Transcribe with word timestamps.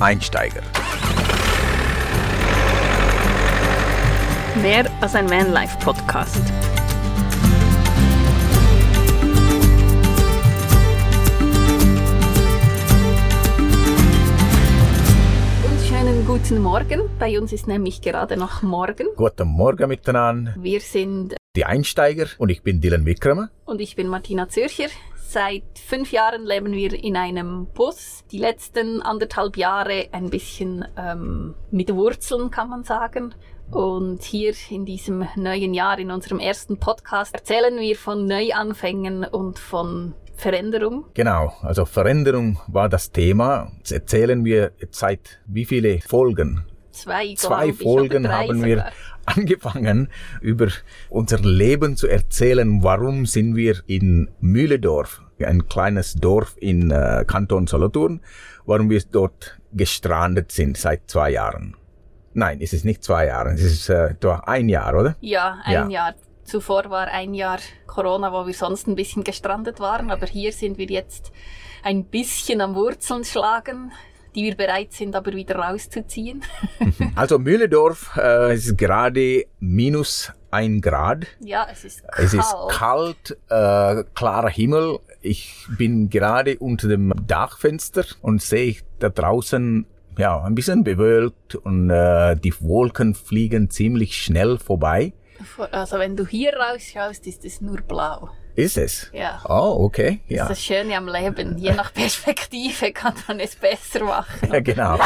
Einsteiger. 0.00 0.62
Mehr 4.62 4.90
als 5.00 5.14
ein 5.14 5.30
Vanlife-Podcast. 5.30 6.42
Und 15.64 15.80
schönen 15.86 16.26
guten 16.26 16.62
Morgen. 16.62 17.02
Bei 17.18 17.38
uns 17.38 17.52
ist 17.52 17.66
nämlich 17.66 18.00
gerade 18.00 18.36
noch 18.36 18.62
morgen. 18.62 19.06
Guten 19.16 19.48
Morgen 19.48 19.88
miteinander. 19.88 20.54
Wir 20.58 20.80
sind 20.80 21.36
Die 21.56 21.64
Einsteiger 21.64 22.26
und 22.38 22.48
ich 22.50 22.62
bin 22.62 22.80
Dylan 22.80 23.04
Wickramer. 23.06 23.50
und 23.64 23.80
ich 23.80 23.96
bin 23.96 24.08
Martina 24.08 24.48
Zürcher. 24.48 24.88
Seit 25.32 25.78
fünf 25.78 26.10
Jahren 26.10 26.44
leben 26.44 26.72
wir 26.72 26.92
in 26.92 27.16
einem 27.16 27.66
Bus. 27.66 28.24
Die 28.32 28.38
letzten 28.38 29.00
anderthalb 29.00 29.56
Jahre 29.56 30.08
ein 30.10 30.28
bisschen 30.28 30.84
ähm, 30.96 31.54
mit 31.70 31.94
Wurzeln, 31.94 32.50
kann 32.50 32.68
man 32.68 32.82
sagen. 32.82 33.32
Und 33.70 34.24
hier 34.24 34.52
in 34.70 34.84
diesem 34.84 35.28
neuen 35.36 35.72
Jahr, 35.72 36.00
in 36.00 36.10
unserem 36.10 36.40
ersten 36.40 36.80
Podcast, 36.80 37.32
erzählen 37.32 37.78
wir 37.78 37.94
von 37.94 38.26
Neuanfängen 38.26 39.22
und 39.22 39.60
von 39.60 40.14
Veränderung. 40.34 41.04
Genau, 41.14 41.52
also 41.62 41.84
Veränderung 41.84 42.58
war 42.66 42.88
das 42.88 43.12
Thema. 43.12 43.70
Jetzt 43.76 43.92
erzählen 43.92 44.44
wir 44.44 44.72
seit 44.90 45.38
wie 45.46 45.64
viele 45.64 46.00
Folgen? 46.00 46.66
Zwei, 46.90 47.34
Zwei 47.36 47.72
Folgen 47.72 48.28
haben 48.28 48.64
wir. 48.64 48.90
angefangen, 49.36 50.08
über 50.40 50.68
unser 51.08 51.38
Leben 51.38 51.96
zu 51.96 52.06
erzählen. 52.08 52.82
Warum 52.82 53.26
sind 53.26 53.56
wir 53.56 53.76
in 53.86 54.30
Mühledorf, 54.40 55.22
ein 55.44 55.68
kleines 55.68 56.14
Dorf 56.14 56.56
in 56.58 56.90
äh, 56.90 57.24
Kanton 57.26 57.66
Solothurn, 57.66 58.20
warum 58.66 58.90
wir 58.90 59.02
dort 59.10 59.58
gestrandet 59.72 60.52
sind 60.52 60.76
seit 60.76 61.08
zwei 61.10 61.30
Jahren. 61.30 61.76
Nein, 62.32 62.60
es 62.60 62.72
ist 62.72 62.84
nicht 62.84 63.02
zwei 63.02 63.26
Jahre, 63.26 63.52
es 63.52 63.62
ist 63.62 63.88
äh, 63.88 64.10
etwa 64.10 64.36
ein 64.46 64.68
Jahr, 64.68 64.94
oder? 64.98 65.16
Ja, 65.20 65.58
ein 65.64 65.72
Ja. 65.72 65.88
Jahr. 65.88 66.14
Zuvor 66.44 66.90
war 66.90 67.06
ein 67.08 67.32
Jahr 67.34 67.58
Corona, 67.86 68.32
wo 68.32 68.46
wir 68.46 68.54
sonst 68.54 68.88
ein 68.88 68.96
bisschen 68.96 69.22
gestrandet 69.24 69.78
waren, 69.78 70.10
aber 70.10 70.26
hier 70.26 70.52
sind 70.52 70.78
wir 70.78 70.86
jetzt 70.86 71.30
ein 71.84 72.04
bisschen 72.04 72.60
am 72.60 72.74
Wurzeln 72.74 73.24
schlagen, 73.24 73.92
die 74.34 74.44
wir 74.44 74.56
bereit 74.56 74.92
sind, 74.92 75.14
aber 75.16 75.32
wieder 75.32 75.56
rauszuziehen. 75.56 76.42
Also 77.14 77.38
Mühledorf 77.38 78.16
äh, 78.16 78.52
es 78.52 78.66
ist 78.66 78.78
gerade 78.78 79.44
minus 79.58 80.32
ein 80.50 80.80
Grad. 80.80 81.26
ja, 81.40 81.66
es 81.70 81.84
ist 81.84 82.02
kalt. 82.08 82.26
Es 82.26 82.34
ist 82.34 82.54
kalt, 82.70 83.38
äh, 83.48 84.04
klarer 84.14 84.48
Himmel. 84.48 84.98
Ich 85.20 85.66
bin 85.76 86.08
gerade 86.10 86.58
unter 86.58 86.88
dem 86.88 87.12
Dachfenster 87.26 88.04
und 88.22 88.42
sehe 88.42 88.76
da 88.98 89.08
draußen 89.10 89.86
ja 90.18 90.42
ein 90.42 90.54
bisschen 90.54 90.84
bewölkt 90.84 91.54
und 91.54 91.90
äh, 91.90 92.36
die 92.36 92.54
Wolken 92.60 93.14
fliegen 93.14 93.70
ziemlich 93.70 94.16
schnell 94.16 94.58
vorbei. 94.58 95.12
Also 95.70 95.98
wenn 95.98 96.16
du 96.16 96.26
hier 96.26 96.52
rausschaust, 96.54 97.26
ist 97.26 97.44
es 97.44 97.60
nur 97.60 97.80
blau. 97.80 98.30
Ist 98.60 98.76
es? 98.76 99.10
Ja. 99.12 99.40
Oh, 99.48 99.84
okay. 99.84 100.20
Das 100.28 100.36
Ja. 100.36 100.42
ist 100.44 100.50
das 100.50 100.62
Schöne 100.64 100.96
am 100.96 101.08
Leben. 101.08 101.56
Je 101.58 101.72
nach 101.72 101.92
Perspektive 101.94 102.92
kann 102.92 103.14
man 103.26 103.40
es 103.40 103.56
besser 103.56 104.04
machen. 104.04 104.52
Ja, 104.52 104.60
genau. 104.60 104.98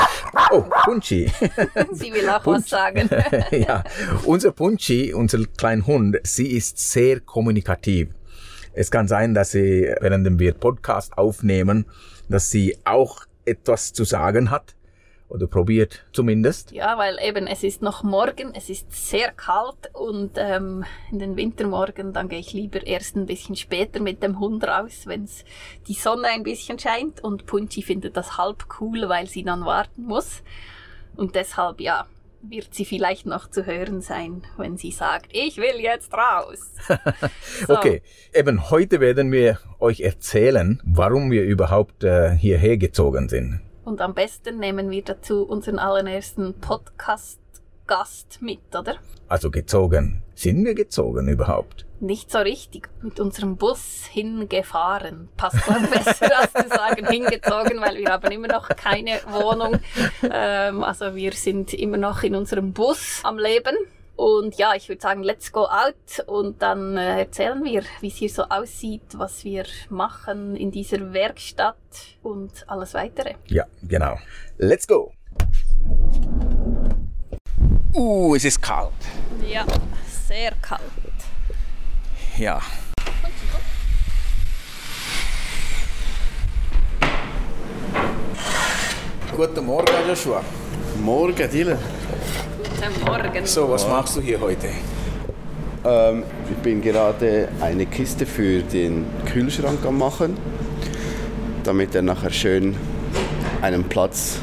Oh, 0.50 0.64
Punchi. 0.84 1.30
Sie 1.92 2.12
will 2.12 2.28
auch 2.28 2.44
was 2.46 2.68
sagen. 2.68 3.08
ja, 3.50 3.84
unser 4.24 4.52
Punchi, 4.52 5.14
unser 5.14 5.44
kleiner 5.56 5.86
Hund, 5.86 6.18
sie 6.24 6.48
ist 6.56 6.78
sehr 6.78 7.20
kommunikativ. 7.20 8.08
Es 8.72 8.90
kann 8.90 9.06
sein, 9.06 9.34
dass 9.34 9.52
sie, 9.52 9.94
während 10.00 10.38
wir 10.38 10.52
Podcast 10.54 11.16
aufnehmen, 11.16 11.86
dass 12.28 12.50
sie 12.50 12.76
auch 12.84 13.24
etwas 13.44 13.92
zu 13.92 14.04
sagen 14.04 14.50
hat 14.50 14.74
oder 15.34 15.48
probiert 15.48 16.04
zumindest. 16.12 16.70
Ja, 16.70 16.96
weil 16.96 17.18
eben 17.20 17.46
es 17.46 17.64
ist 17.64 17.82
noch 17.82 18.04
morgen, 18.04 18.54
es 18.54 18.70
ist 18.70 18.92
sehr 18.92 19.32
kalt 19.32 19.90
und 19.92 20.32
ähm, 20.36 20.84
in 21.10 21.18
den 21.18 21.36
Wintermorgen, 21.36 22.12
dann 22.12 22.28
gehe 22.28 22.38
ich 22.38 22.52
lieber 22.52 22.86
erst 22.86 23.16
ein 23.16 23.26
bisschen 23.26 23.56
später 23.56 24.00
mit 24.00 24.22
dem 24.22 24.38
Hund 24.38 24.64
raus, 24.64 25.02
wenn 25.06 25.28
die 25.88 25.94
Sonne 25.94 26.28
ein 26.28 26.44
bisschen 26.44 26.78
scheint 26.78 27.22
und 27.22 27.46
Punchi 27.46 27.82
findet 27.82 28.16
das 28.16 28.38
halb 28.38 28.64
cool, 28.80 29.08
weil 29.08 29.26
sie 29.26 29.42
dann 29.42 29.64
warten 29.64 30.04
muss. 30.04 30.42
Und 31.16 31.34
deshalb, 31.34 31.80
ja, 31.80 32.06
wird 32.48 32.74
sie 32.74 32.84
vielleicht 32.84 33.26
noch 33.26 33.50
zu 33.50 33.66
hören 33.66 34.02
sein, 34.02 34.42
wenn 34.56 34.76
sie 34.76 34.90
sagt, 34.90 35.30
ich 35.32 35.56
will 35.56 35.80
jetzt 35.80 36.12
raus. 36.12 36.70
So. 37.66 37.74
Okay, 37.74 38.02
eben 38.34 38.68
heute 38.70 39.00
werden 39.00 39.30
wir 39.30 39.58
euch 39.78 40.00
erzählen, 40.00 40.82
warum 40.84 41.30
wir 41.30 41.44
überhaupt 41.44 42.02
äh, 42.02 42.36
hierher 42.36 42.76
gezogen 42.76 43.28
sind. 43.28 43.60
Und 43.84 44.00
am 44.00 44.14
besten 44.14 44.58
nehmen 44.58 44.90
wir 44.90 45.02
dazu 45.02 45.44
unseren 45.44 45.78
allerersten 45.78 46.54
Podcast-Gast 46.60 48.40
mit, 48.40 48.60
oder? 48.76 48.96
Also 49.28 49.50
gezogen. 49.50 50.22
Sind 50.34 50.64
wir 50.64 50.74
gezogen 50.74 51.28
überhaupt? 51.28 51.86
nicht 52.04 52.30
so 52.30 52.38
richtig 52.38 52.88
mit 53.02 53.18
unserem 53.18 53.56
Bus 53.56 54.04
hingefahren. 54.10 55.28
Passt 55.36 55.64
glaub 55.64 55.82
ich, 55.82 55.90
besser 55.90 56.38
als 56.38 56.52
zu 56.52 56.68
sagen 56.68 57.06
hingezogen, 57.08 57.80
weil 57.80 57.96
wir 57.96 58.08
haben 58.08 58.30
immer 58.30 58.48
noch 58.48 58.68
keine 58.68 59.20
Wohnung. 59.30 59.80
Ähm, 60.22 60.84
also 60.84 61.14
wir 61.14 61.32
sind 61.32 61.74
immer 61.74 61.96
noch 61.96 62.22
in 62.22 62.34
unserem 62.34 62.72
Bus 62.72 63.20
am 63.24 63.38
Leben. 63.38 63.76
Und 64.16 64.54
ja, 64.56 64.74
ich 64.74 64.88
würde 64.88 65.02
sagen, 65.02 65.22
let's 65.22 65.50
go 65.50 65.66
out 65.66 66.20
und 66.26 66.62
dann 66.62 66.96
äh, 66.96 67.20
erzählen 67.20 67.62
wir, 67.64 67.82
wie 68.00 68.08
es 68.08 68.16
hier 68.16 68.28
so 68.28 68.44
aussieht, 68.44 69.02
was 69.14 69.44
wir 69.44 69.64
machen 69.90 70.54
in 70.56 70.70
dieser 70.70 71.12
Werkstatt 71.12 71.76
und 72.22 72.64
alles 72.68 72.94
weitere. 72.94 73.34
Ja, 73.46 73.66
genau. 73.82 74.16
Let's 74.58 74.86
go. 74.86 75.12
Uh, 77.92 78.34
es 78.36 78.44
ist 78.44 78.60
kalt. 78.62 78.92
Ja, 79.48 79.66
sehr 80.26 80.52
kalt. 80.62 80.80
Ja. 82.36 82.60
Guten 89.36 89.66
Morgen, 89.66 90.08
Joshua. 90.08 90.44
Morgen, 91.02 91.50
Dylan. 91.50 91.78
Guten 92.86 93.04
Morgen. 93.06 93.46
So, 93.46 93.70
was 93.70 93.88
machst 93.88 94.16
du 94.16 94.20
hier 94.20 94.38
heute? 94.40 94.68
Ähm, 95.84 96.22
ich 96.50 96.56
bin 96.58 96.82
gerade 96.82 97.48
eine 97.60 97.86
Kiste 97.86 98.26
für 98.26 98.60
den 98.60 99.06
Kühlschrank 99.24 99.78
am 99.86 99.96
machen, 99.96 100.36
damit 101.62 101.94
er 101.94 102.02
nachher 102.02 102.30
schön 102.30 102.76
einen 103.62 103.84
Platz 103.84 104.38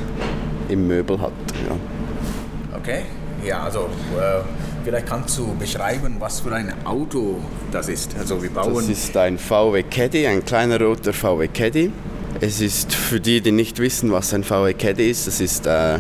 im 0.70 0.88
Möbel 0.88 1.22
hat. 1.22 1.34
Ja. 1.70 2.78
Okay. 2.78 3.04
Ja, 3.46 3.64
also 3.64 3.82
äh, 4.18 4.42
vielleicht 4.84 5.06
kannst 5.06 5.38
du 5.38 5.54
beschreiben, 5.56 6.16
was 6.18 6.40
für 6.40 6.54
ein 6.54 6.74
Auto 6.86 7.40
das 7.72 7.90
ist. 7.90 8.16
Also 8.18 8.42
wir 8.42 8.50
bauen. 8.50 8.74
Das 8.74 8.90
ist 8.90 9.16
ein 9.18 9.38
VW 9.38 9.84
Caddy, 9.84 10.26
ein 10.26 10.44
kleiner 10.44 10.82
roter 10.82 11.14
VW 11.14 11.48
Caddy. 11.48 11.92
Es 12.40 12.60
ist 12.60 12.96
für 12.96 13.20
die, 13.20 13.42
die 13.42 13.52
nicht 13.52 13.78
wissen, 13.78 14.12
was 14.12 14.34
ein 14.34 14.44
VW 14.44 14.74
Caddy 14.74 15.12
ist, 15.12 15.28
das 15.28 15.42
ist 15.42 15.68
äh, 15.68 16.00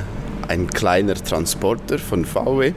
ein 0.51 0.67
kleiner 0.67 1.13
Transporter 1.15 1.97
von 1.97 2.25
VW. 2.25 2.73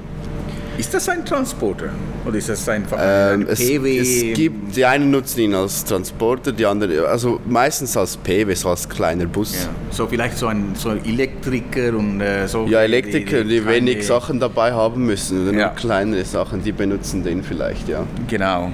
ist 0.79 0.93
das 0.95 1.09
ein 1.09 1.25
Transporter 1.25 1.91
oder 2.27 2.37
ist 2.37 2.49
das 2.49 2.69
einfach 2.69 2.99
Ähm, 3.01 3.41
ein 3.43 3.47
es, 3.49 3.59
PW? 3.61 3.99
es 3.99 4.37
gibt, 4.37 4.75
die 4.77 4.85
einen 4.85 5.11
nutzen 5.11 5.41
ihn 5.41 5.55
als 5.55 5.84
Transporter, 5.84 6.51
die 6.53 6.67
anderen, 6.67 7.05
also 7.07 7.41
meistens 7.47 7.97
als 7.97 8.17
PW, 8.17 8.55
so 8.55 8.71
als 8.71 8.89
kleiner 8.89 9.27
Bus. 9.27 9.55
ja. 9.55 9.69
So 9.91 10.07
vielleicht 10.07 10.37
so 10.39 10.47
ein 10.49 10.75
so 10.75 10.89
ein 10.91 11.05
Elektriker 11.05 11.97
und 11.97 12.21
äh, 12.21 12.47
so. 12.49 12.67
Ja, 12.67 12.81
Elektriker, 12.83 13.45
die, 13.45 13.61
kleine- 13.61 13.87
wenig 13.87 14.07
Sachen 14.07 14.39
dabei 14.41 14.73
haben 14.73 15.05
müssen, 15.07 15.49
oder 15.49 15.57
Ja. 15.59 15.67
nur 15.67 15.75
kleinere 15.77 16.25
Sachen, 16.25 16.63
die 16.63 16.73
benutzen 16.73 17.23
den 17.23 17.43
vielleicht, 17.43 17.89
ja. 17.89 18.04
Genau. 18.28 18.71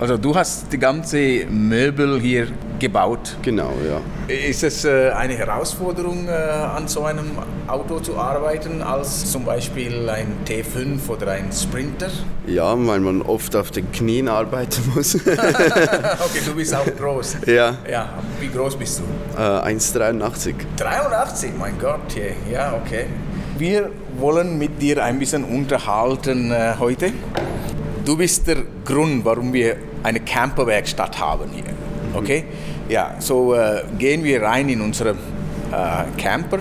Also 0.00 0.16
du 0.16 0.34
hast 0.34 0.72
die 0.72 0.78
ganze 0.78 1.44
Möbel 1.50 2.20
hier 2.20 2.46
gebaut. 2.78 3.36
Genau, 3.42 3.72
ja. 3.86 4.00
Ist 4.34 4.62
es 4.62 4.84
äh, 4.84 5.10
eine 5.10 5.34
Herausforderung, 5.34 6.28
äh, 6.28 6.32
an 6.32 6.86
so 6.88 7.04
einem 7.04 7.30
Auto 7.66 8.00
zu 8.00 8.16
arbeiten, 8.18 8.82
als 8.82 9.30
zum 9.30 9.44
Beispiel 9.44 10.08
ein 10.08 10.28
T5 10.46 11.08
oder 11.08 11.32
ein 11.32 11.50
Sprinter? 11.52 12.08
Ja, 12.46 12.74
weil 12.86 13.00
man 13.00 13.22
oft 13.22 13.54
auf 13.56 13.70
den 13.70 13.90
Knien 13.92 14.28
arbeiten 14.28 14.82
muss. 14.94 15.14
okay, 15.26 16.40
du 16.46 16.54
bist 16.54 16.74
auch 16.74 16.84
groß. 16.86 17.38
ja, 17.46 17.76
Ja, 17.90 18.08
wie 18.40 18.48
groß 18.48 18.76
bist 18.76 19.00
du? 19.00 19.40
äh, 19.40 19.44
1,83. 19.74 20.54
83, 20.76 21.50
mein 21.58 21.78
Gott, 21.78 22.16
yeah. 22.16 22.32
ja, 22.50 22.80
okay. 22.84 23.06
Wir 23.56 23.90
wollen 24.18 24.56
mit 24.58 24.80
dir 24.80 25.02
ein 25.04 25.18
bisschen 25.18 25.44
unterhalten 25.44 26.50
äh, 26.52 26.74
heute. 26.78 27.12
Du 28.04 28.16
bist 28.16 28.46
der 28.46 28.58
Grund, 28.84 29.24
warum 29.24 29.52
wir 29.52 29.76
eine 30.02 30.20
Camperwerkstatt 30.20 31.18
haben 31.20 31.50
hier. 31.52 31.64
Okay? 32.14 32.44
Ja, 32.88 33.16
so 33.18 33.54
äh, 33.54 33.82
gehen 33.98 34.24
wir 34.24 34.42
rein 34.42 34.68
in 34.68 34.80
unsere 34.80 35.10
äh, 35.10 36.20
Camper 36.20 36.58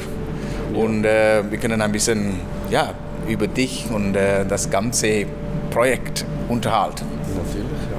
und 0.73 1.05
äh, 1.05 1.44
wir 1.49 1.57
können 1.57 1.81
ein 1.81 1.91
bisschen 1.91 2.39
ja, 2.69 2.94
über 3.27 3.47
dich 3.47 3.88
und 3.91 4.15
äh, 4.15 4.45
das 4.45 4.69
ganze 4.69 5.25
Projekt 5.69 6.25
unterhalten. 6.49 7.05
Natürlich, 7.35 7.65
ja. 7.91 7.97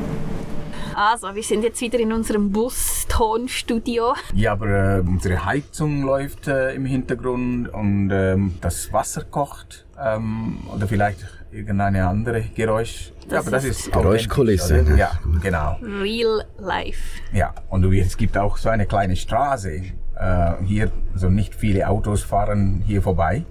Also, 0.94 1.32
wir 1.32 1.42
sind 1.42 1.62
jetzt 1.62 1.80
wieder 1.80 1.98
in 2.00 2.12
unserem 2.12 2.50
Bus-Tonstudio. 2.50 4.14
Ja, 4.34 4.52
aber 4.52 4.96
äh, 4.96 5.00
unsere 5.00 5.44
Heizung 5.44 6.02
läuft 6.02 6.48
äh, 6.48 6.74
im 6.74 6.86
Hintergrund 6.86 7.68
und 7.68 8.10
ähm, 8.12 8.54
das 8.60 8.92
Wasser 8.92 9.22
kocht 9.22 9.86
ähm, 10.02 10.58
oder 10.74 10.88
vielleicht 10.88 11.24
irgendeine 11.50 12.06
andere 12.06 12.42
Geräusch. 12.54 13.12
Das 13.24 13.32
ja, 13.32 13.38
aber 13.40 13.50
das 13.50 13.64
ist 13.64 13.92
Geräuschkulisse. 13.92 14.82
oder? 14.82 14.96
Ja, 14.96 15.10
genau. 15.42 15.78
Real 15.82 16.44
Life. 16.58 17.20
Ja, 17.32 17.54
und 17.68 17.84
es 17.94 18.16
gibt 18.16 18.36
auch 18.36 18.56
so 18.56 18.68
eine 18.68 18.86
kleine 18.86 19.16
Straße. 19.16 19.70
Äh, 19.70 20.52
hier, 20.64 20.90
also 21.12 21.28
nicht 21.30 21.54
viele 21.54 21.88
Autos 21.88 22.22
fahren 22.22 22.82
hier 22.86 23.02
vorbei, 23.02 23.44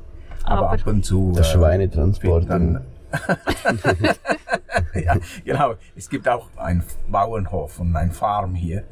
aber, 0.44 0.70
Aber 0.70 0.72
ab 0.72 0.88
und 0.88 1.06
zu. 1.06 1.32
Der 1.36 1.42
äh, 1.44 1.46
Schweinetransport. 1.46 2.50
dann 2.50 2.82
ja, 4.94 5.16
genau. 5.46 5.76
Es 5.96 6.10
gibt 6.10 6.28
auch 6.28 6.50
einen 6.58 6.84
Bauernhof 7.08 7.80
und 7.80 7.96
eine 7.96 8.12
Farm 8.12 8.54
hier, 8.54 8.84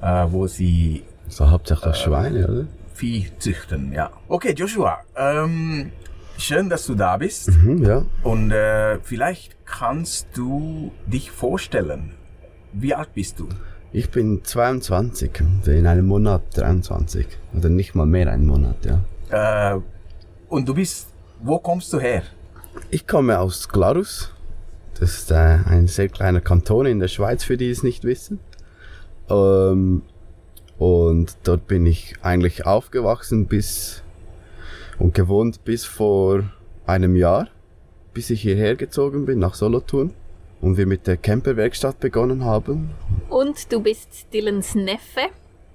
äh, 0.00 0.26
wo 0.28 0.46
sie 0.46 1.02
So 1.28 1.50
hauptsächlich 1.50 1.96
Schweine, 1.96 2.46
oder? 2.46 2.64
Vieh 2.94 3.26
züchten. 3.38 3.92
Ja. 3.92 4.10
Okay, 4.28 4.52
Joshua, 4.52 4.98
ähm, 5.16 5.92
schön, 6.38 6.68
dass 6.68 6.86
du 6.86 6.94
da 6.94 7.16
bist. 7.16 7.50
Mhm, 7.50 7.84
ja. 7.84 8.04
Und 8.22 8.50
äh, 8.50 8.98
vielleicht 9.00 9.56
kannst 9.64 10.28
du 10.34 10.92
dich 11.06 11.30
vorstellen. 11.30 12.14
Wie 12.72 12.94
alt 12.94 13.14
bist 13.14 13.38
du? 13.40 13.48
Ich 13.92 14.10
bin 14.10 14.44
22, 14.44 15.30
in 15.66 15.86
einem 15.86 16.06
Monat 16.06 16.42
23. 16.56 17.26
Oder 17.56 17.68
nicht 17.68 17.94
mal 17.94 18.06
mehr 18.06 18.30
einen 18.30 18.46
Monat, 18.46 18.76
ja. 18.84 19.74
Äh, 19.74 19.80
und 20.48 20.68
du 20.68 20.74
bist, 20.74 21.08
wo 21.42 21.58
kommst 21.58 21.92
du 21.92 21.98
her? 21.98 22.22
Ich 22.90 23.06
komme 23.06 23.38
aus 23.38 23.68
Glarus. 23.68 24.32
Das 24.98 25.14
ist 25.18 25.30
äh, 25.30 25.34
ein 25.34 25.86
sehr 25.86 26.08
kleiner 26.08 26.40
Kanton 26.40 26.86
in 26.86 26.98
der 26.98 27.08
Schweiz, 27.08 27.44
für 27.44 27.56
die 27.56 27.70
es 27.70 27.82
nicht 27.82 28.04
wissen. 28.04 28.40
Ähm, 29.30 30.02
und 30.76 31.36
dort 31.44 31.66
bin 31.66 31.86
ich 31.86 32.14
eigentlich 32.22 32.66
aufgewachsen 32.66 33.46
bis 33.46 34.02
und 34.98 35.14
gewohnt 35.14 35.64
bis 35.64 35.84
vor 35.84 36.44
einem 36.86 37.16
Jahr, 37.16 37.48
bis 38.14 38.30
ich 38.30 38.42
hierher 38.42 38.76
gezogen 38.76 39.26
bin 39.26 39.38
nach 39.38 39.54
Solothurn 39.54 40.12
und 40.60 40.76
wir 40.76 40.86
mit 40.86 41.06
der 41.06 41.16
Camperwerkstatt 41.16 42.00
begonnen 42.00 42.44
haben. 42.44 42.90
Und 43.28 43.72
du 43.72 43.80
bist 43.80 44.26
Dylans 44.32 44.74
Neffe. 44.74 45.28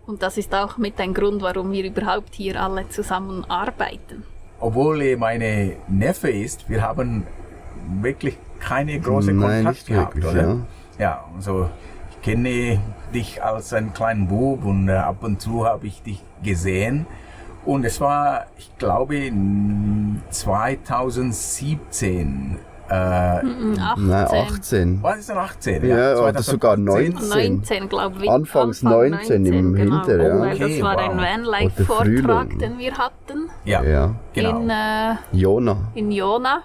Und 0.05 0.21
das 0.21 0.37
ist 0.37 0.53
auch 0.53 0.77
mit 0.77 0.99
ein 0.99 1.13
Grund, 1.13 1.41
warum 1.41 1.71
wir 1.71 1.85
überhaupt 1.85 2.35
hier 2.35 2.61
alle 2.61 2.89
zusammen 2.89 3.45
arbeiten. 3.45 4.23
Obwohl 4.59 5.01
er 5.01 5.17
meine 5.17 5.77
Neffe 5.87 6.29
ist, 6.29 6.69
wir 6.69 6.81
haben 6.81 7.25
wirklich 8.01 8.37
keine 8.59 8.99
große 8.99 9.31
Nein, 9.31 9.63
Kontakt 9.63 9.65
nicht 9.65 9.87
gehabt, 9.87 10.15
wirklich, 10.15 10.33
oder? 10.33 10.67
Ja, 10.99 11.25
also 11.35 11.69
ich 12.11 12.21
kenne 12.21 12.81
dich 13.13 13.41
als 13.41 13.73
einen 13.73 13.93
kleinen 13.93 14.27
Bub 14.27 14.65
und 14.65 14.89
äh, 14.89 14.93
ab 14.93 15.23
und 15.23 15.41
zu 15.41 15.65
habe 15.65 15.87
ich 15.87 16.01
dich 16.01 16.21
gesehen. 16.43 17.05
Und 17.65 17.85
es 17.85 17.99
war, 18.01 18.47
ich 18.57 18.69
glaube, 18.77 19.15
in 19.17 20.21
2017. 20.29 22.59
Äh, 22.89 23.41
Mhm, 23.43 23.79
18. 23.79 24.07
Nein, 24.07 24.27
18. 24.27 25.01
war 25.03 25.17
es 25.17 25.27
denn 25.27 25.37
18? 25.37 25.85
Ja, 25.87 26.17
oder 26.19 26.43
sogar 26.43 26.75
19. 26.75 27.29
19, 27.29 27.87
glaube 27.89 28.25
ich. 28.25 28.29
Anfangs 28.29 28.83
Anfang 28.83 29.11
19 29.11 29.45
im 29.45 29.73
Hinter, 29.75 30.21
ja. 30.21 30.45
Das 30.45 30.55
Okay, 30.59 30.83
war 30.83 30.97
wow. 30.97 31.09
ein 31.09 31.17
Vanlife-Vortrag, 31.17 32.59
den 32.59 32.77
wir 32.77 32.97
hatten 32.97 33.49
Ja, 33.63 33.81
Ja, 33.83 34.13
genau. 34.33 34.59
in, 34.59 34.69
äh, 34.69 35.15
Jona. 35.31 35.77
in 35.95 36.11
Jona. 36.11 36.63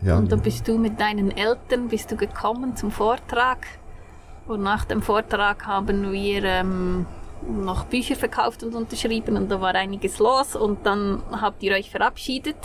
Ja, 0.00 0.16
Und 0.16 0.32
da 0.32 0.36
bist 0.36 0.66
du 0.66 0.78
mit 0.78 0.98
deinen 0.98 1.30
Eltern 1.36 1.88
bist 1.88 2.10
du 2.10 2.16
gekommen 2.16 2.74
zum 2.76 2.90
Vortrag. 2.90 3.58
Und 4.46 4.62
nach 4.62 4.86
dem 4.86 5.02
Vortrag 5.02 5.66
haben 5.66 6.10
wir 6.10 6.42
ähm, 6.44 7.04
noch 7.48 7.84
Bücher 7.84 8.16
verkauft 8.16 8.62
und 8.62 8.74
unterschrieben 8.74 9.36
und 9.36 9.50
da 9.50 9.60
war 9.60 9.74
einiges 9.74 10.18
los 10.18 10.56
und 10.56 10.86
dann 10.86 11.22
habt 11.32 11.62
ihr 11.62 11.72
euch 11.74 11.90
verabschiedet. 11.90 12.56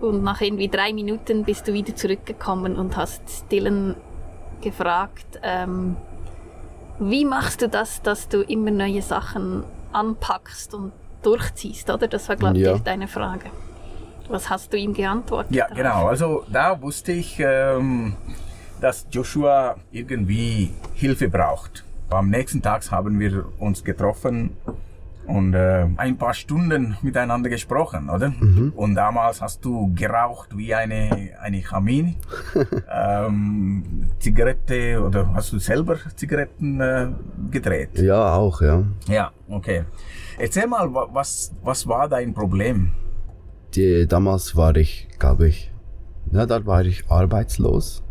Und 0.00 0.24
nach 0.24 0.40
irgendwie 0.40 0.68
drei 0.68 0.92
Minuten 0.92 1.44
bist 1.44 1.68
du 1.68 1.72
wieder 1.72 1.94
zurückgekommen 1.94 2.76
und 2.76 2.96
hast 2.96 3.22
Dylan 3.52 3.94
gefragt, 4.60 5.40
ähm, 5.42 5.96
wie 6.98 7.24
machst 7.24 7.62
du 7.62 7.68
das, 7.68 8.02
dass 8.02 8.28
du 8.28 8.42
immer 8.42 8.70
neue 8.70 9.02
Sachen 9.02 9.64
anpackst 9.92 10.74
und 10.74 10.92
durchziehst, 11.22 11.88
oder? 11.90 12.08
Das 12.08 12.28
war, 12.28 12.36
glaube 12.36 12.58
Ja. 12.58 12.74
ich, 12.74 12.82
deine 12.82 13.06
Frage. 13.08 13.50
Was 14.28 14.50
hast 14.50 14.72
du 14.72 14.76
ihm 14.76 14.92
geantwortet? 14.94 15.54
Ja, 15.54 15.64
darauf? 15.64 15.76
genau. 15.76 16.06
Also 16.06 16.44
da 16.50 16.80
wusste 16.80 17.12
ich, 17.12 17.38
ähm, 17.40 18.16
dass 18.80 19.06
Joshua 19.10 19.76
irgendwie 19.92 20.70
Hilfe 20.94 21.28
braucht. 21.28 21.84
Am 22.12 22.28
nächsten 22.30 22.60
Tag 22.62 22.90
haben 22.90 23.18
wir 23.18 23.44
uns 23.58 23.82
getroffen 23.84 24.50
und 25.26 25.54
äh, 25.54 25.86
ein 25.96 26.18
paar 26.18 26.34
Stunden 26.34 26.96
miteinander 27.02 27.48
gesprochen, 27.48 28.10
oder? 28.10 28.32
Und 28.76 28.94
damals 28.96 29.40
hast 29.40 29.64
du 29.64 29.92
geraucht 29.94 30.50
wie 30.56 30.74
eine, 30.74 31.30
eine 31.40 31.62
Kamin. 31.62 32.16
ähm, 32.92 34.06
Zigarette 34.18 35.00
oder 35.02 35.32
hast 35.32 35.52
du 35.52 35.58
selber 35.58 35.96
Zigaretten 36.16 36.80
äh, 36.80 37.08
gedreht? 37.50 37.98
ja, 37.98 38.34
auch, 38.34 38.60
ja. 38.60 38.82
Ja, 39.08 39.30
okay. 39.48 39.84
Erzähl 40.38 40.66
mal, 40.66 40.92
wa- 40.92 41.08
was, 41.12 41.52
was 41.62 41.86
war 41.86 42.08
dein 42.08 42.34
Problem? 42.34 42.90
Die, 43.74 44.06
damals 44.06 44.54
war 44.56 44.76
ich, 44.76 45.08
glaube 45.18 45.48
ich, 45.48 45.70
ja, 46.30 46.46
da 46.46 46.64
war 46.66 46.84
ich 46.84 47.08
arbeitslos 47.10 48.02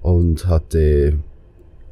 und 0.00 0.46
hatte 0.46 1.18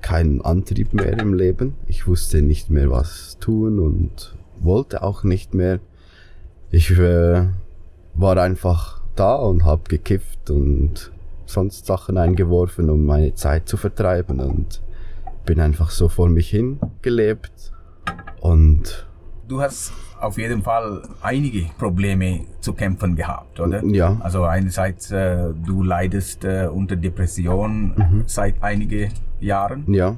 keinen 0.03 0.43
Antrieb 0.43 0.93
mehr 0.93 1.19
im 1.19 1.35
Leben. 1.35 1.75
Ich 1.87 2.07
wusste 2.07 2.43
nicht 2.43 2.71
mehr, 2.71 2.91
was 2.91 3.39
tun 3.39 3.79
und 3.79 4.37
wollte 4.61 5.03
auch 5.03 5.25
nicht 5.25 5.55
mehr. 5.55 5.81
Ich 6.71 6.91
äh, 6.91 7.47
war 8.15 8.37
einfach 8.39 9.03
da 9.17 9.35
und 9.37 9.65
habe 9.65 9.83
gekifft 9.89 10.51
und 10.51 11.13
sonst 11.47 11.87
Sachen 11.87 12.19
eingeworfen, 12.19 12.91
um 12.91 13.05
meine 13.05 13.35
Zeit 13.35 13.69
zu 13.69 13.77
vertreiben 13.77 14.41
und 14.41 14.83
bin 15.45 15.61
einfach 15.61 15.91
so 15.91 16.09
vor 16.09 16.29
mich 16.29 16.49
hin 16.49 16.79
gelebt 17.03 17.73
und 18.41 19.07
Du 19.49 19.61
hast 19.61 19.93
auf 20.21 20.39
jeden 20.39 20.63
Fall 20.63 21.03
einige 21.21 21.67
Probleme 21.79 22.47
zu 22.61 22.73
kämpfen 22.73 23.17
gehabt, 23.17 23.59
oder? 23.59 23.85
Ja. 23.85 24.17
Also 24.21 24.45
einerseits, 24.45 25.11
äh, 25.11 25.53
du 25.67 25.83
leidest 25.83 26.45
äh, 26.45 26.69
unter 26.73 26.97
Depression 26.97 28.25
seit 28.27 28.63
einigen 28.63 29.13
Jahren 29.41 29.93
ja, 29.93 30.17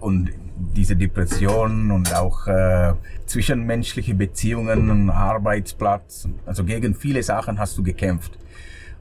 und 0.00 0.30
diese 0.56 0.96
Depression 0.96 1.90
und 1.90 2.14
auch 2.14 2.46
äh, 2.46 2.94
zwischenmenschliche 3.26 4.14
Beziehungen, 4.14 4.90
und 4.90 5.10
Arbeitsplatz, 5.10 6.28
also 6.46 6.64
gegen 6.64 6.94
viele 6.94 7.22
Sachen 7.22 7.58
hast 7.58 7.76
du 7.78 7.82
gekämpft. 7.82 8.38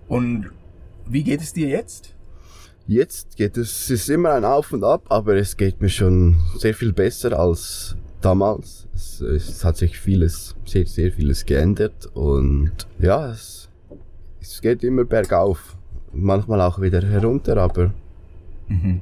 Und 0.07 0.49
wie 1.05 1.23
geht 1.23 1.41
es 1.41 1.53
dir 1.53 1.67
jetzt? 1.67 2.15
Jetzt 2.87 3.37
geht 3.37 3.57
es, 3.57 3.83
es 3.83 3.89
ist 3.89 4.09
immer 4.09 4.33
ein 4.33 4.45
Auf 4.45 4.71
und 4.73 4.83
Ab, 4.83 5.05
aber 5.09 5.35
es 5.35 5.55
geht 5.57 5.81
mir 5.81 5.89
schon 5.89 6.37
sehr 6.57 6.73
viel 6.73 6.91
besser 6.91 7.37
als 7.37 7.95
damals. 8.25 8.87
Es, 8.95 9.21
es 9.21 9.63
hat 9.63 9.77
sich 9.77 9.99
vieles, 9.99 10.55
sehr, 10.65 10.85
sehr 10.85 11.11
vieles 11.11 11.45
geändert 11.45 12.07
und 12.13 12.71
ja, 12.99 13.29
es, 13.29 13.69
es 14.41 14.61
geht 14.61 14.83
immer 14.83 15.05
bergauf. 15.05 15.75
Manchmal 16.11 16.61
auch 16.61 16.79
wieder 16.79 17.01
herunter, 17.01 17.57
aber 17.57 17.91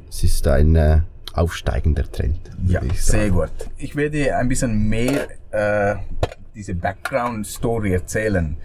es 0.09 0.23
ist 0.23 0.47
ein 0.47 0.75
äh, 0.75 1.01
aufsteigender 1.33 2.09
Trend. 2.11 2.39
Ja, 2.67 2.81
sehr 2.93 3.29
gut. 3.29 3.51
Ich 3.77 3.95
werde 3.95 4.35
ein 4.35 4.47
bisschen 4.47 4.89
mehr 4.89 5.27
äh, 5.51 5.95
diese 6.55 6.75
Background-Story 6.75 7.93
erzählen. 7.93 8.57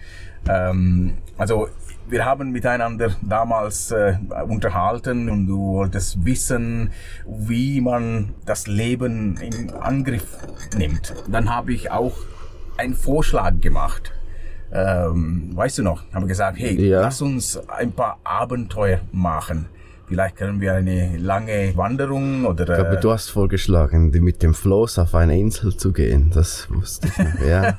Ähm, 0.49 1.15
also 1.37 1.69
wir 2.09 2.25
haben 2.25 2.51
miteinander 2.51 3.11
damals 3.23 3.91
äh, 3.91 4.15
unterhalten 4.49 5.29
und 5.29 5.47
du 5.47 5.59
wolltest 5.75 6.25
wissen, 6.25 6.91
wie 7.27 7.81
man 7.81 8.35
das 8.45 8.67
Leben 8.67 9.37
in 9.39 9.71
Angriff 9.75 10.39
nimmt. 10.77 11.15
Dann 11.29 11.55
habe 11.55 11.73
ich 11.73 11.91
auch 11.91 12.17
einen 12.77 12.95
Vorschlag 12.95 13.61
gemacht. 13.61 14.13
Ähm, 14.73 15.51
weißt 15.55 15.79
du 15.79 15.83
noch? 15.83 16.03
Habe 16.13 16.27
gesagt, 16.27 16.59
hey, 16.59 16.89
Ja. 16.89 17.01
lass 17.03 17.23
uns 17.23 17.59
ein 17.69 17.93
paar 17.93 18.19
Abenteuer 18.25 19.01
machen. 19.13 19.67
Vielleicht 20.09 20.37
können 20.37 20.61
wir 20.61 20.75
eine 20.75 21.17
lange 21.19 21.77
Wanderung 21.77 22.45
oder 22.47 22.69
Ich 22.69 22.75
glaube, 22.75 22.97
äh, 22.97 23.01
du 23.01 23.11
hast 23.11 23.29
vorgeschlagen, 23.31 24.13
die 24.13 24.21
mit 24.21 24.41
dem 24.43 24.55
Floß 24.55 25.01
auf 25.01 25.15
eine 25.17 25.37
Insel 25.39 25.77
zu 25.77 25.93
gehen. 25.93 26.31
Das 26.33 26.71
wusste 26.71 27.09
ich 27.09 27.19
noch. 27.19 27.41
Ja, 27.47 27.79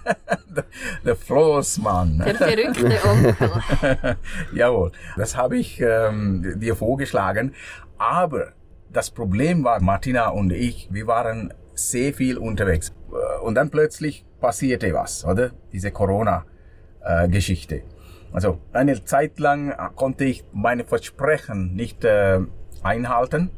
der 1.05 1.15
Floßmann. 1.15 2.19
Der 2.19 2.36
verrückte 2.36 3.00
Onkel. 3.07 4.17
Jawohl, 4.53 4.91
das 5.15 5.38
habe 5.38 5.57
ich 5.57 5.79
ähm, 5.79 6.60
dir 6.60 6.75
vorgeschlagen. 6.75 7.53
Aber 7.98 8.48
das 8.91 9.10
Problem 9.10 9.63
war, 9.63 9.81
Martina 9.81 10.29
und 10.29 10.51
ich, 10.51 10.89
wir 10.91 11.07
waren 11.07 11.53
sehr 11.75 12.13
viel 12.13 12.38
unterwegs. 12.38 12.91
Äh, 13.12 13.39
Und 13.43 13.55
dann 13.55 13.69
plötzlich 13.69 14.25
passierte 14.41 14.93
was, 14.93 15.24
oder? 15.24 15.51
Diese 15.72 15.91
Corona-Geschichte. 15.91 17.84
Also 18.31 18.60
eine 18.74 19.03
Zeit 19.03 19.39
lang 19.39 19.72
äh, 19.72 19.75
konnte 19.96 20.25
ich 20.25 20.43
meine 20.53 20.84
Versprechen 20.84 21.75
nicht 21.75 22.03
äh, 22.03 22.39
einhalten. 22.84 23.51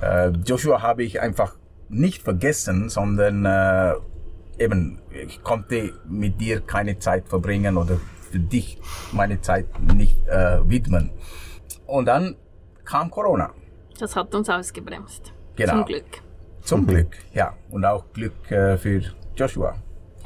Äh, 0.00 0.28
Joshua 0.44 0.82
habe 0.82 1.02
ich 1.02 1.20
einfach 1.20 1.56
nicht 1.88 2.22
vergessen, 2.22 2.88
sondern 2.88 3.44
äh, 3.44 3.94
eben, 4.58 5.00
ich 5.10 5.42
konnte 5.42 5.92
mit 6.08 6.40
dir 6.40 6.60
keine 6.60 6.98
Zeit 6.98 7.28
verbringen 7.28 7.76
oder 7.76 7.98
für 8.30 8.38
dich 8.38 8.78
meine 9.12 9.40
Zeit 9.40 9.66
nicht 9.94 10.26
äh, 10.28 10.68
widmen. 10.68 11.10
Und 11.86 12.06
dann 12.06 12.36
kam 12.84 13.10
Corona. 13.10 13.52
Das 13.98 14.16
hat 14.16 14.34
uns 14.34 14.48
ausgebremst. 14.48 15.32
Genau. 15.56 15.72
Zum 15.74 15.84
Glück. 15.84 16.22
Zum 16.62 16.86
Glück, 16.86 17.16
ja. 17.34 17.54
Und 17.70 17.84
auch 17.84 18.04
Glück 18.12 18.50
äh, 18.50 18.78
für 18.78 19.02
Joshua. 19.36 19.74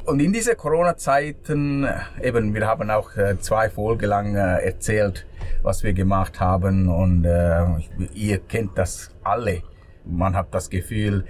Und 0.07 0.21
in 0.21 0.31
diese 0.31 0.55
Corona-Zeiten, 0.55 1.83
äh, 1.83 2.29
eben, 2.29 2.53
wir 2.53 2.65
haben 2.65 2.89
auch 2.89 3.17
äh, 3.17 3.37
zwei 3.41 3.69
Folgen 3.69 4.05
lang 4.05 4.35
äh, 4.35 4.63
erzählt, 4.63 5.25
was 5.63 5.83
wir 5.83 5.91
gemacht 5.91 6.39
haben. 6.39 6.87
Und 6.87 7.25
äh, 7.25 7.65
ihr 8.13 8.37
kennt 8.39 8.77
das 8.77 9.11
alle. 9.25 9.63
Man 10.09 10.35
hat 10.35 10.53
das 10.53 10.69
Gefühl, 10.69 11.25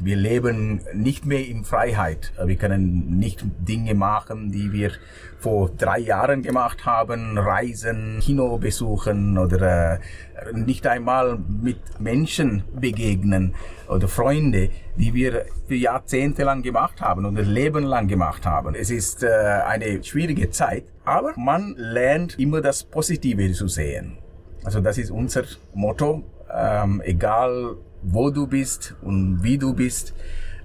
wir 0.00 0.16
leben 0.16 0.80
nicht 0.94 1.26
mehr 1.26 1.46
in 1.46 1.64
Freiheit. 1.64 2.32
Wir 2.44 2.56
können 2.56 3.18
nicht 3.18 3.44
Dinge 3.60 3.94
machen, 3.94 4.52
die 4.52 4.72
wir 4.72 4.92
vor 5.38 5.70
drei 5.70 5.98
Jahren 5.98 6.42
gemacht 6.42 6.84
haben, 6.84 7.38
Reisen, 7.38 8.18
Kino 8.20 8.58
besuchen 8.58 9.38
oder 9.38 9.94
äh, 9.94 9.98
nicht 10.52 10.86
einmal 10.86 11.38
mit 11.38 11.78
Menschen 12.00 12.64
begegnen 12.74 13.54
oder 13.88 14.08
Freunde, 14.08 14.70
die 14.96 15.14
wir 15.14 15.46
für 15.66 15.76
Jahrzehnte 15.76 16.42
lang 16.44 16.62
gemacht 16.62 17.00
haben 17.00 17.24
oder 17.24 17.42
Leben 17.42 17.84
lang 17.84 18.08
gemacht 18.08 18.46
haben. 18.46 18.74
Es 18.74 18.90
ist 18.90 19.22
äh, 19.22 19.28
eine 19.28 20.02
schwierige 20.02 20.50
Zeit, 20.50 20.84
aber 21.04 21.32
man 21.36 21.74
lernt 21.76 22.38
immer 22.38 22.60
das 22.60 22.82
Positive 22.84 23.52
zu 23.52 23.68
sehen. 23.68 24.18
Also 24.64 24.80
das 24.80 24.98
ist 24.98 25.10
unser 25.10 25.44
Motto, 25.72 26.24
ähm, 26.52 27.00
egal 27.04 27.76
wo 28.12 28.30
du 28.30 28.46
bist 28.46 28.94
und 29.02 29.42
wie 29.42 29.58
du 29.58 29.74
bist. 29.74 30.14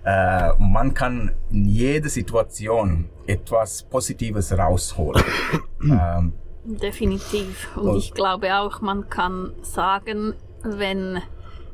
Äh, 0.05 0.51
man 0.59 0.93
kann 0.93 1.31
in 1.49 1.65
jeder 1.65 2.09
Situation 2.09 3.09
etwas 3.25 3.83
Positives 3.83 4.57
rausholen. 4.57 5.23
ähm, 5.81 6.33
Definitiv. 6.65 7.75
Und 7.75 7.97
ich 7.97 8.13
glaube 8.13 8.55
auch, 8.55 8.81
man 8.81 9.09
kann 9.09 9.53
sagen, 9.61 10.33
wenn 10.63 11.21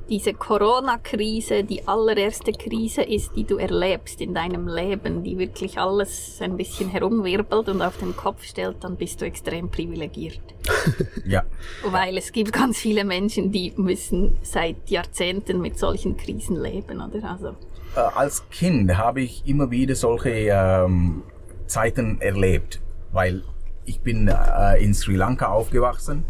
diese 0.10 0.34
Corona-Krise 0.34 1.64
die 1.64 1.88
allererste 1.88 2.52
Krise 2.52 3.04
ist, 3.04 3.36
die 3.36 3.44
du 3.44 3.58
erlebst 3.58 4.22
in 4.22 4.34
deinem 4.34 4.68
Leben, 4.68 5.24
die 5.24 5.38
wirklich 5.38 5.78
alles 5.78 6.40
ein 6.42 6.58
bisschen 6.58 6.90
herumwirbelt 6.90 7.70
und 7.70 7.82
auf 7.82 7.98
den 7.98 8.16
Kopf 8.16 8.44
stellt, 8.44 8.84
dann 8.84 8.96
bist 8.96 9.22
du 9.22 9.26
extrem 9.26 9.70
privilegiert. 9.70 10.42
ja. 11.26 11.44
Weil 11.84 12.18
es 12.18 12.32
gibt 12.32 12.52
ganz 12.52 12.78
viele 12.78 13.06
Menschen, 13.06 13.52
die 13.52 13.74
müssen 13.78 14.38
seit 14.42 14.90
Jahrzehnten 14.90 15.62
mit 15.62 15.78
solchen 15.78 16.18
Krisen 16.18 16.62
leben, 16.62 17.02
oder? 17.02 17.32
Also. 17.32 17.56
Äh, 17.96 18.00
als 18.16 18.48
Kind 18.50 18.98
habe 18.98 19.22
ich 19.22 19.44
immer 19.46 19.72
wieder 19.72 19.96
solche 19.96 20.30
ähm, 20.30 21.24
Zeiten 21.68 22.20
erlebt, 22.22 22.82
weil 23.12 23.44
ich 23.86 24.02
bin 24.02 24.28
äh, 24.28 24.84
in 24.84 24.94
Sri 24.94 25.16
Lanka 25.16 25.48
aufgewachsen. 25.48 26.24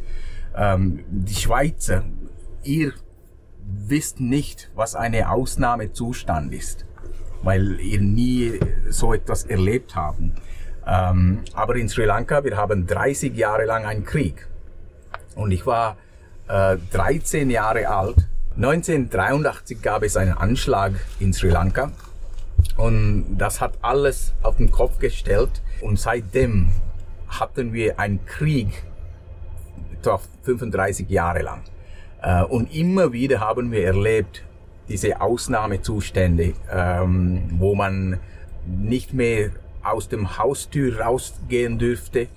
Ähm, 0.55 1.03
die 1.09 1.36
Schweizer, 1.36 2.03
ihr 2.63 2.93
wisst 3.88 4.20
nicht, 4.20 4.70
was 4.76 4.96
eine 4.96 5.32
Ausnahmezustand 5.32 6.54
ist, 6.54 6.86
weil 7.44 7.80
ihr 7.80 8.02
nie 8.02 8.60
so 8.90 9.14
etwas 9.14 9.44
erlebt 9.44 9.96
haben. 9.96 10.36
Ähm, 10.86 11.44
aber 11.54 11.76
in 11.76 11.90
Sri 11.90 12.06
Lanka, 12.06 12.44
wir 12.44 12.58
haben 12.58 12.88
30 12.88 13.36
Jahre 13.36 13.66
lang 13.66 13.86
einen 13.86 14.06
Krieg. 14.06 14.48
Und 15.36 15.52
ich 15.52 15.66
war 15.66 15.98
äh, 16.48 16.78
13 16.92 17.50
Jahre 17.50 17.88
alt. 17.90 18.28
1983 18.56 19.82
gab 19.82 20.04
es 20.04 20.18
einen 20.18 20.34
Anschlag 20.34 20.94
in 21.20 21.32
Sri 21.34 21.50
Lanka. 21.50 21.92
Und 22.76 23.38
das 23.38 23.62
hat 23.62 23.74
alles 23.82 24.34
auf 24.42 24.58
den 24.58 24.72
Kopf 24.72 25.00
gestellt. 25.00 25.62
Und 25.82 26.00
seitdem 26.00 26.70
hatten 27.28 27.74
wir 27.74 28.00
einen 28.00 28.26
Krieg, 28.26 28.84
etwa 29.94 30.20
35 30.44 31.10
Jahre 31.10 31.42
lang. 31.42 31.62
Äh, 32.22 32.44
und 32.44 32.74
immer 32.74 33.12
wieder 33.14 33.40
haben 33.40 33.72
wir 33.72 33.86
erlebt, 33.86 34.44
diese 34.88 35.22
Ausnahmezustände, 35.22 36.54
ähm, 36.72 37.44
wo 37.58 37.76
man 37.76 38.20
nicht 38.66 39.14
mehr 39.14 39.52
aus 39.84 40.10
dem 40.10 40.38
Haustür 40.38 41.00
rausgehen 41.00 41.78
dürfte. 41.78 42.28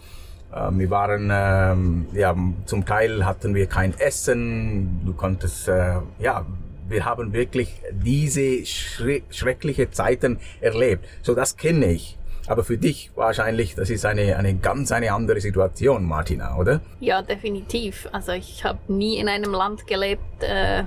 Ähm, 0.55 0.79
wir 0.79 0.91
waren, 0.91 1.31
ähm, 1.33 2.07
ja, 2.13 2.37
zum 2.67 2.85
Teil 2.85 3.25
hatten 3.25 3.55
wir 3.55 3.67
kein 3.67 3.99
Essen, 3.99 5.01
du 5.05 5.15
konntest, 5.15 5.69
äh, 5.69 5.97
ja, 6.19 6.45
wir 6.89 7.05
haben 7.05 7.33
wirklich 7.33 7.81
diese 7.93 8.67
schreckliche 8.67 9.91
Zeiten 9.91 10.39
erlebt. 10.61 11.09
So, 11.23 11.35
das 11.35 11.57
kenne 11.57 11.87
ich. 11.87 12.19
Aber 12.47 12.65
für 12.65 12.77
dich 12.77 13.11
wahrscheinlich, 13.15 13.75
das 13.75 13.91
ist 13.91 14.05
eine, 14.05 14.37
eine 14.37 14.55
ganz 14.55 14.91
eine 14.91 15.13
andere 15.13 15.41
Situation, 15.41 16.05
Martina, 16.05 16.57
oder? 16.57 16.81
Ja, 17.01 17.23
definitiv. 17.23 18.09
Also 18.13 18.33
ich 18.33 18.65
habe 18.65 18.79
nie 18.89 19.19
in 19.19 19.29
einem 19.29 19.53
Land 19.53 19.87
gelebt, 19.87 20.43
äh, 20.43 20.85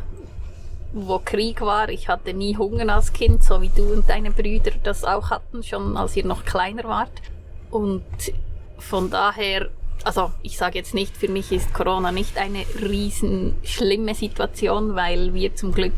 wo 0.91 1.19
Krieg 1.19 1.61
war. 1.61 1.89
Ich 1.89 2.09
hatte 2.09 2.33
nie 2.33 2.57
Hunger 2.57 2.93
als 2.93 3.13
Kind, 3.13 3.43
so 3.43 3.61
wie 3.61 3.69
du 3.69 3.93
und 3.93 4.09
deine 4.09 4.31
Brüder 4.31 4.71
das 4.83 5.03
auch 5.03 5.29
hatten, 5.29 5.63
schon 5.63 5.95
als 5.97 6.15
ihr 6.15 6.25
noch 6.25 6.45
kleiner 6.45 6.83
wart. 6.83 7.21
Und 7.71 8.03
von 8.77 9.09
daher, 9.09 9.69
also 10.03 10.31
ich 10.41 10.57
sage 10.57 10.77
jetzt 10.77 10.93
nicht, 10.93 11.15
für 11.15 11.29
mich 11.29 11.51
ist 11.51 11.73
Corona 11.73 12.11
nicht 12.11 12.37
eine 12.37 12.65
riesen 12.81 13.55
schlimme 13.63 14.13
Situation, 14.13 14.95
weil 14.95 15.33
wir 15.33 15.55
zum 15.55 15.73
Glück 15.73 15.93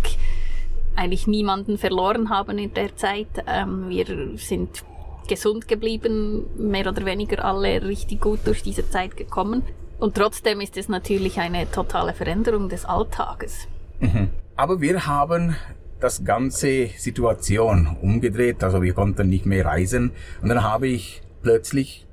eigentlich 0.96 1.28
niemanden 1.28 1.78
verloren 1.78 2.30
haben 2.30 2.58
in 2.58 2.74
der 2.74 2.96
Zeit. 2.96 3.28
Ähm, 3.48 3.90
wir 3.90 4.38
sind 4.38 4.84
gesund 5.28 5.68
geblieben, 5.68 6.46
mehr 6.58 6.88
oder 6.88 7.06
weniger 7.06 7.44
alle 7.44 7.82
richtig 7.84 8.22
gut 8.22 8.40
durch 8.46 8.64
diese 8.64 8.90
Zeit 8.90 9.18
gekommen. 9.18 9.64
Und 10.00 10.16
trotzdem 10.16 10.62
ist 10.62 10.78
es 10.78 10.90
natürlich 10.90 11.40
eine 11.40 11.70
totale 11.72 12.14
Veränderung 12.14 12.70
des 12.70 12.86
Alltages. 12.86 13.68
Mhm. 14.00 14.30
Aber 14.56 14.82
wir 14.82 15.06
haben 15.08 15.56
das 16.00 16.24
ganze 16.24 16.88
Situation 16.98 17.98
umgedreht, 18.02 18.64
also 18.64 18.82
wir 18.82 18.94
konnten 18.94 19.30
nicht 19.30 19.46
mehr 19.46 19.66
reisen. 19.66 20.12
Und 20.42 20.50
dann 20.50 20.64
habe 20.64 20.88
ich 20.88 21.22
plötzlich 21.42 22.06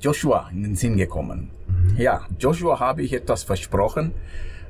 Joshua 0.00 0.50
in 0.52 0.62
den 0.64 0.76
Sinn 0.76 0.96
gekommen. 0.96 1.50
Mhm. 1.68 1.96
Ja, 1.96 2.26
Joshua 2.38 2.80
habe 2.80 3.02
ich 3.02 3.12
etwas 3.12 3.44
versprochen, 3.44 4.12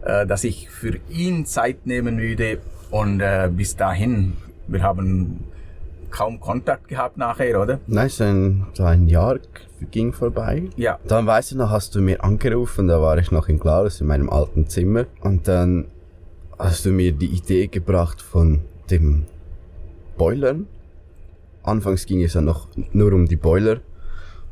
äh, 0.04 0.26
dass 0.26 0.44
ich 0.44 0.68
für 0.68 0.98
ihn 1.08 1.46
Zeit 1.46 1.86
nehmen 1.86 2.18
würde. 2.18 2.58
Und 2.90 3.20
äh, 3.20 3.50
bis 3.50 3.76
dahin, 3.76 4.34
wir 4.66 4.82
haben 4.82 5.44
kaum 6.12 6.38
Kontakt 6.38 6.86
gehabt 6.88 7.16
nachher, 7.16 7.60
oder? 7.60 7.80
Nein, 7.86 8.08
so 8.08 8.24
ein, 8.24 8.66
so 8.74 8.84
ein 8.84 9.08
Jahr 9.08 9.38
ging 9.90 10.12
vorbei. 10.12 10.64
Ja. 10.76 10.98
Dann 11.08 11.26
weißt 11.26 11.52
du 11.52 11.56
noch, 11.56 11.70
hast 11.70 11.94
du 11.94 12.00
mir 12.00 12.22
angerufen, 12.22 12.86
da 12.86 13.00
war 13.00 13.18
ich 13.18 13.32
noch 13.32 13.48
in 13.48 13.58
Glarus 13.58 14.00
in 14.00 14.06
meinem 14.06 14.30
alten 14.30 14.68
Zimmer 14.68 15.06
und 15.22 15.48
dann 15.48 15.86
hast 16.58 16.84
du 16.84 16.90
mir 16.90 17.12
die 17.12 17.26
Idee 17.26 17.66
gebracht 17.66 18.22
von 18.22 18.60
dem 18.90 19.24
Boilern. 20.16 20.66
Anfangs 21.64 22.06
ging 22.06 22.22
es 22.22 22.34
ja 22.34 22.40
noch 22.40 22.68
nur 22.92 23.12
um 23.12 23.26
die 23.26 23.36
Boiler, 23.36 23.80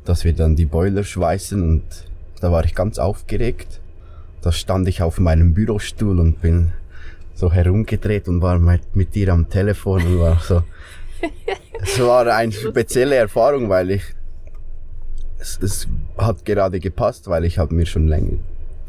dass 0.05 0.25
wir 0.25 0.33
dann 0.33 0.57
die 0.57 0.67
Boiler 0.67 1.05
schweißen 1.05 1.63
und 1.63 1.85
da 2.41 2.51
war 2.51 2.65
ich 2.65 2.75
ganz 2.75 2.99
aufgeregt. 2.99 3.81
Da 4.41 4.51
stand 4.53 4.89
ich 4.89 5.03
auf 5.03 5.21
meinem 5.21 5.53
Bürostuhl 5.53 6.19
und 6.19 6.41
bin 6.41 6.73
so 7.35 7.53
herumgedreht 7.53 8.29
und 8.29 8.43
war 8.43 8.59
mit, 8.59 8.97
mit 8.97 9.15
dir 9.15 9.33
am 9.33 9.49
Telefon 9.49 10.03
und 10.05 10.19
war 10.21 10.39
so, 10.41 10.63
es 11.83 12.01
war 12.01 12.27
eine 12.27 12.53
spezielle 12.53 13.17
Erfahrung, 13.17 13.69
weil 13.69 13.91
ich 13.91 14.03
es, 15.39 15.59
es 15.63 15.89
hat 16.19 16.45
gerade 16.45 16.81
gepasst, 16.81 17.29
weil 17.29 17.45
ich 17.45 17.59
habe 17.59 17.75
mir 17.75 17.87
schon 17.87 18.09
länger 18.09 18.39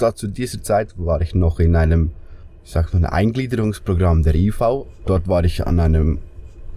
da 0.01 0.15
zu 0.15 0.27
dieser 0.27 0.61
Zeit 0.63 0.93
war 0.97 1.21
ich 1.21 1.35
noch 1.35 1.59
in 1.59 1.75
einem 1.75 2.11
ich 2.63 2.71
sag 2.71 2.93
mal, 2.93 2.99
ein 2.99 3.05
Eingliederungsprogramm 3.05 4.23
der 4.23 4.35
IV. 4.35 4.59
Dort 5.05 5.27
war 5.27 5.43
ich 5.43 5.65
an 5.65 5.79
einem 5.79 6.19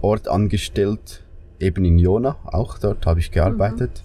Ort 0.01 0.27
angestellt, 0.27 1.23
eben 1.59 1.85
in 1.85 1.99
Jona, 1.99 2.37
auch 2.45 2.79
dort 2.79 3.05
habe 3.05 3.19
ich 3.19 3.31
gearbeitet. 3.31 4.03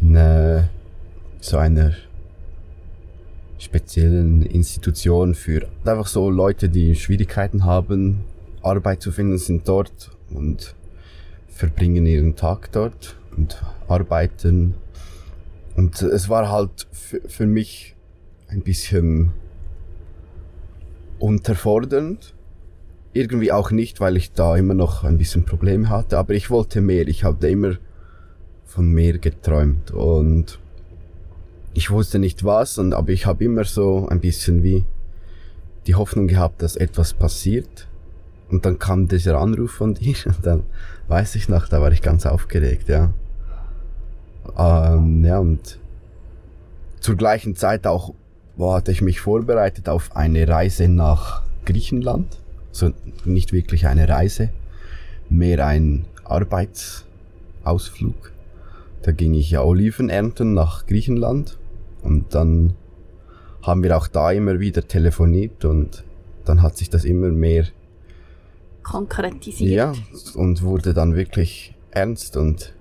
Mhm. 0.00 0.08
In 0.08 0.16
äh, 0.16 0.62
so 1.40 1.56
einer 1.56 1.92
speziellen 3.58 4.42
Institution 4.42 5.34
für 5.34 5.68
einfach 5.84 6.08
so 6.08 6.28
Leute, 6.30 6.68
die 6.68 6.96
Schwierigkeiten 6.96 7.64
haben, 7.64 8.24
Arbeit 8.60 9.02
zu 9.02 9.12
finden, 9.12 9.38
sind 9.38 9.68
dort 9.68 10.10
und 10.34 10.74
verbringen 11.48 12.06
ihren 12.06 12.36
Tag 12.36 12.72
dort 12.72 13.16
und 13.36 13.62
arbeiten. 13.88 14.74
Und 15.76 16.02
es 16.02 16.28
war 16.28 16.50
halt 16.50 16.86
für 16.90 17.46
mich 17.46 17.94
ein 18.48 18.62
bisschen 18.62 19.32
unterfordernd. 21.18 22.34
Irgendwie 23.14 23.52
auch 23.52 23.70
nicht, 23.70 24.00
weil 24.00 24.16
ich 24.16 24.32
da 24.32 24.56
immer 24.56 24.74
noch 24.74 25.04
ein 25.04 25.18
bisschen 25.18 25.44
Probleme 25.44 25.88
hatte, 25.88 26.18
aber 26.18 26.34
ich 26.34 26.50
wollte 26.50 26.80
mehr. 26.80 27.06
Ich 27.08 27.24
habe 27.24 27.48
immer 27.48 27.76
von 28.64 28.90
mehr 28.90 29.18
geträumt 29.18 29.90
und 29.90 30.58
ich 31.74 31.90
wusste 31.90 32.18
nicht 32.18 32.44
was, 32.44 32.78
und, 32.78 32.94
aber 32.94 33.10
ich 33.10 33.26
habe 33.26 33.44
immer 33.44 33.64
so 33.64 34.08
ein 34.08 34.20
bisschen 34.20 34.62
wie 34.62 34.84
die 35.86 35.94
Hoffnung 35.94 36.26
gehabt, 36.26 36.62
dass 36.62 36.76
etwas 36.76 37.14
passiert. 37.14 37.88
Und 38.52 38.66
dann 38.66 38.78
kam 38.78 39.08
dieser 39.08 39.38
Anruf 39.38 39.72
von 39.72 39.94
dir 39.94 40.14
und 40.26 40.46
dann 40.46 40.62
weiß 41.08 41.34
ich 41.34 41.48
noch, 41.48 41.66
da 41.68 41.80
war 41.80 41.90
ich 41.90 42.02
ganz 42.02 42.26
aufgeregt, 42.26 42.88
ja. 42.88 43.10
Ähm, 44.56 45.24
ja, 45.24 45.38
und 45.38 45.78
zur 47.00 47.16
gleichen 47.16 47.56
Zeit 47.56 47.86
auch 47.86 48.14
boah, 48.56 48.76
hatte 48.76 48.92
ich 48.92 49.02
mich 49.02 49.20
vorbereitet 49.20 49.88
auf 49.88 50.14
eine 50.14 50.46
Reise 50.46 50.86
nach 50.88 51.42
Griechenland. 51.64 52.38
Also 52.70 52.92
nicht 53.24 53.52
wirklich 53.52 53.86
eine 53.86 54.08
Reise, 54.08 54.50
mehr 55.28 55.66
ein 55.66 56.04
Arbeitsausflug. 56.24 58.32
Da 59.02 59.12
ging 59.12 59.34
ich 59.34 59.50
ja 59.50 59.62
Oliven 59.62 60.08
ernten 60.10 60.54
nach 60.54 60.86
Griechenland 60.86 61.58
und 62.02 62.34
dann 62.34 62.74
haben 63.62 63.82
wir 63.82 63.96
auch 63.96 64.08
da 64.08 64.30
immer 64.30 64.60
wieder 64.60 64.86
telefoniert 64.86 65.64
und 65.64 66.04
dann 66.44 66.62
hat 66.62 66.76
sich 66.76 66.90
das 66.90 67.04
immer 67.04 67.28
mehr 67.28 67.66
konkretisiert. 68.82 69.70
Ja, 69.70 69.92
und 70.34 70.62
wurde 70.62 70.94
dann 70.94 71.14
wirklich 71.14 71.74
ernst 71.90 72.36
und 72.36 72.74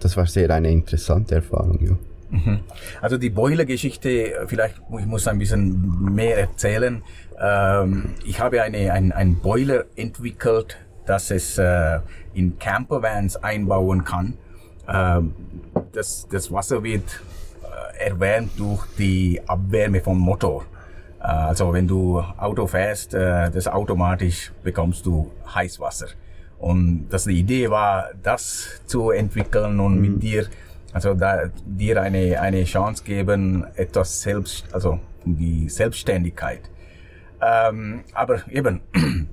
das 0.00 0.16
war 0.16 0.26
sehr 0.26 0.50
eine 0.50 0.70
interessante 0.70 1.36
Erfahrung. 1.36 1.78
Ja. 1.80 1.96
Mhm. 2.32 2.60
Also 3.00 3.18
die 3.18 3.30
Boiler-Geschichte, 3.30 4.46
vielleicht 4.46 4.76
ich 4.98 5.06
muss 5.06 5.28
ein 5.28 5.38
bisschen 5.38 6.14
mehr 6.14 6.38
erzählen. 6.38 7.02
Ähm, 7.40 8.14
ich 8.24 8.40
habe 8.40 8.62
eine, 8.62 8.92
ein, 8.92 9.12
ein 9.12 9.36
Boiler 9.36 9.84
entwickelt, 9.96 10.78
das 11.06 11.30
es 11.30 11.58
äh, 11.58 12.00
in 12.34 12.58
Campervans 12.58 13.36
einbauen 13.36 14.04
kann. 14.04 14.34
Ähm, 14.88 15.34
das, 15.92 16.26
das 16.30 16.50
Wasser 16.50 16.82
wird 16.82 17.22
äh, 17.62 18.08
erwärmt 18.08 18.58
durch 18.58 18.86
die 18.98 19.40
Abwärme 19.46 20.00
vom 20.00 20.18
Motor. 20.18 20.64
Äh, 21.22 21.26
also 21.26 21.72
wenn 21.72 21.86
du 21.86 22.20
Auto 22.36 22.66
fährst, 22.66 23.14
äh, 23.14 23.50
das 23.50 23.68
automatisch 23.68 24.52
bekommst 24.62 25.06
du 25.06 25.30
Heißwasser. 25.54 26.08
Und 26.58 27.08
das 27.10 27.24
die 27.24 27.38
Idee 27.38 27.70
war, 27.70 28.10
das 28.22 28.80
zu 28.86 29.10
entwickeln 29.10 29.80
und 29.80 29.96
mhm. 29.96 30.00
mit 30.00 30.22
dir, 30.22 30.46
also 30.92 31.14
da, 31.14 31.50
dir 31.64 32.00
eine, 32.00 32.40
eine 32.40 32.64
Chance 32.64 33.02
geben, 33.04 33.66
etwas 33.74 34.22
selbst, 34.22 34.66
also 34.72 35.00
die 35.24 35.68
Selbstständigkeit. 35.68 36.60
Ähm, 37.40 38.04
aber 38.14 38.42
eben, 38.48 38.80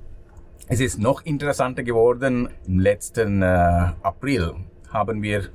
es 0.67 0.79
ist 0.79 0.99
noch 0.99 1.23
interessanter 1.25 1.83
geworden. 1.83 2.49
Im 2.65 2.79
letzten 2.79 3.43
äh, 3.43 3.45
April 3.45 4.55
haben 4.91 5.21
wir 5.21 5.49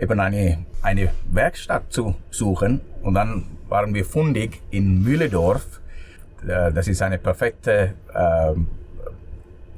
eben 0.00 0.20
eine, 0.20 0.64
eine 0.82 1.10
Werkstatt 1.30 1.92
zu 1.92 2.14
suchen 2.30 2.80
und 3.02 3.14
dann 3.14 3.44
waren 3.68 3.94
wir 3.94 4.04
fundig 4.04 4.60
in 4.70 5.02
Mühledorf. 5.02 5.80
Äh, 6.46 6.72
das 6.72 6.88
ist 6.88 7.02
eine 7.02 7.18
perfekte 7.18 7.94
äh, 8.14 8.54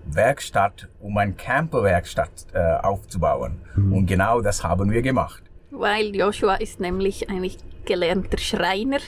Werkstatt, 0.07 0.89
um 1.01 1.17
eine 1.19 1.33
Camperwerkstatt 1.33 2.47
äh, 2.53 2.59
aufzubauen. 2.59 3.61
Mhm. 3.75 3.93
Und 3.93 4.07
genau 4.07 4.41
das 4.41 4.63
haben 4.63 4.91
wir 4.91 5.03
gemacht. 5.03 5.43
Weil 5.71 6.15
Joshua 6.15 6.55
ist 6.57 6.81
nämlich 6.81 7.29
eigentlich 7.29 7.59
gelernter 7.85 8.39
Schreiner. 8.39 8.99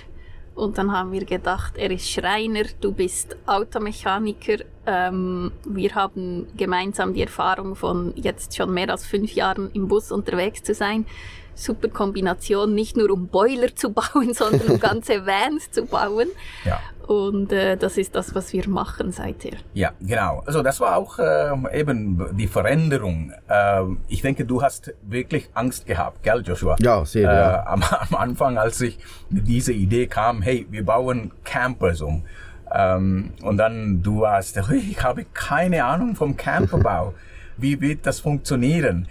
Und 0.59 0.77
dann 0.77 0.93
haben 0.93 1.13
wir 1.13 1.25
gedacht, 1.25 1.75
er 1.77 1.91
ist 1.93 2.11
Schreiner, 2.11 2.65
du 2.81 2.91
bist 2.91 3.37
Automechaniker. 3.47 4.65
Ähm, 4.87 5.53
wir 5.65 5.95
haben 5.95 6.49
gemeinsam 6.57 7.15
die 7.15 7.23
Erfahrung 7.23 7.77
von 7.77 8.13
jetzt 8.17 8.57
schon 8.57 8.75
mehr 8.75 8.91
als 8.91 9.07
fünf 9.07 9.33
Jahren 9.35 9.71
im 9.73 9.87
Bus 9.87 10.11
unterwegs 10.11 10.63
zu 10.63 10.75
sein 10.75 11.07
super 11.55 11.89
Kombination, 11.89 12.75
nicht 12.75 12.97
nur 12.97 13.11
um 13.11 13.27
Boiler 13.27 13.75
zu 13.75 13.91
bauen, 13.91 14.33
sondern 14.35 14.69
um 14.69 14.81
ganze 14.81 15.27
Vans 15.27 15.71
zu 15.71 15.85
bauen. 15.85 16.29
Ja. 16.65 16.81
Und 17.09 17.53
äh, 17.53 17.79
das 17.79 17.97
ist 17.97 18.15
das, 18.15 18.35
was 18.35 18.53
wir 18.53 18.69
machen 18.69 19.13
seither. 19.13 19.57
Ja, 19.73 19.93
genau. 19.99 20.43
Also 20.45 20.63
das 20.63 20.79
war 20.79 20.99
auch 20.99 21.19
äh, 21.19 21.81
eben 21.81 22.37
die 22.37 22.47
Veränderung. 22.47 23.33
Äh, 23.49 23.85
ich 24.09 24.21
denke, 24.21 24.45
du 24.45 24.61
hast 24.61 24.93
wirklich 25.01 25.49
Angst 25.55 25.87
gehabt, 25.87 26.23
gell, 26.23 26.43
Joshua? 26.45 26.77
Ja, 26.81 27.03
sehr. 27.07 27.23
Ja. 27.23 27.63
Äh, 27.63 27.67
am, 27.67 27.83
am 28.11 28.15
Anfang, 28.15 28.59
als 28.59 28.83
ich 28.83 28.99
mit 29.31 29.49
dieser 29.49 29.73
Idee 29.73 30.07
kam, 30.07 30.43
hey, 30.43 30.67
wir 30.71 30.85
bauen 30.85 31.33
Campers 31.45 32.03
um. 32.03 32.25
Ähm, 32.71 33.31
und 33.41 33.57
dann 33.57 34.03
du 34.03 34.27
hast, 34.27 34.61
ich 34.71 35.03
habe 35.03 35.25
keine 35.33 35.85
Ahnung 35.85 36.15
vom 36.15 36.37
Camperbau. 36.37 37.15
Wie 37.57 37.81
wird 37.81 38.05
das 38.05 38.21
funktionieren? 38.21 39.09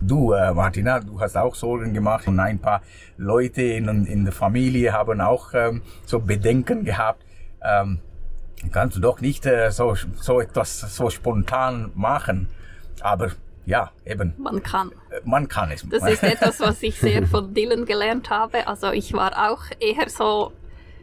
Du, 0.00 0.34
äh, 0.34 0.54
Martina, 0.54 1.00
du 1.00 1.20
hast 1.20 1.36
auch 1.36 1.56
Sorgen 1.56 1.94
gemacht 1.94 2.28
und 2.28 2.38
ein 2.38 2.60
paar 2.60 2.80
Leute 3.16 3.62
in, 3.62 4.06
in 4.06 4.22
der 4.22 4.32
Familie 4.32 4.92
haben 4.92 5.20
auch 5.20 5.52
ähm, 5.52 5.82
so 6.06 6.20
Bedenken 6.20 6.84
gehabt. 6.84 7.24
Ähm, 7.62 8.00
kannst 8.72 8.96
du 8.96 9.00
doch 9.00 9.20
nicht 9.20 9.46
äh, 9.46 9.70
so, 9.70 9.94
so 10.20 10.40
etwas 10.40 10.80
so 10.80 11.10
spontan 11.10 11.92
machen. 11.94 12.48
Aber 13.00 13.30
ja, 13.66 13.90
eben. 14.04 14.34
Man 14.38 14.62
kann. 14.62 14.90
Äh, 15.10 15.20
man 15.24 15.48
kann 15.48 15.70
es. 15.70 15.86
Das 15.88 16.02
ist 16.08 16.22
etwas, 16.22 16.60
was 16.60 16.82
ich 16.82 16.98
sehr 16.98 17.26
von 17.26 17.54
Dylan 17.54 17.84
gelernt 17.84 18.30
habe. 18.30 18.66
Also 18.66 18.90
ich 18.90 19.12
war 19.12 19.50
auch 19.50 19.62
eher 19.78 20.08
so 20.08 20.52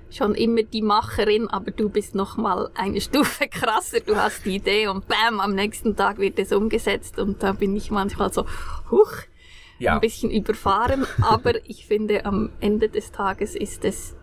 schon 0.10 0.36
immer 0.36 0.64
die 0.64 0.82
Macherin, 0.82 1.48
aber 1.50 1.72
du 1.72 1.90
bist 1.90 2.16
noch 2.16 2.38
mal 2.38 2.70
eine 2.76 3.02
Stufe 3.02 3.48
krasser. 3.52 4.00
Du 4.00 4.16
hast 4.16 4.46
die 4.46 4.56
Idee 4.56 4.88
und 4.88 5.08
bam, 5.08 5.40
am 5.40 5.54
nächsten 5.54 5.96
Tag 5.96 6.18
wird 6.18 6.40
es 6.40 6.52
umgesetzt 6.52 7.20
und 7.20 7.42
da 7.44 7.54
bin 7.54 7.76
ich 7.76 7.92
manchmal 7.92 8.32
so, 8.32 8.46
huch, 8.92 9.14
ja. 9.80 9.94
ein 9.94 10.02
bisschen 10.02 10.32
überfahren. 10.32 11.06
Aber 11.22 11.54
ich 11.70 11.86
finde, 11.86 12.26
am 12.26 12.52
Ende 12.60 12.90
des 12.90 13.12
Tages 13.12 13.56
ist 13.56 13.86
es 13.86 14.17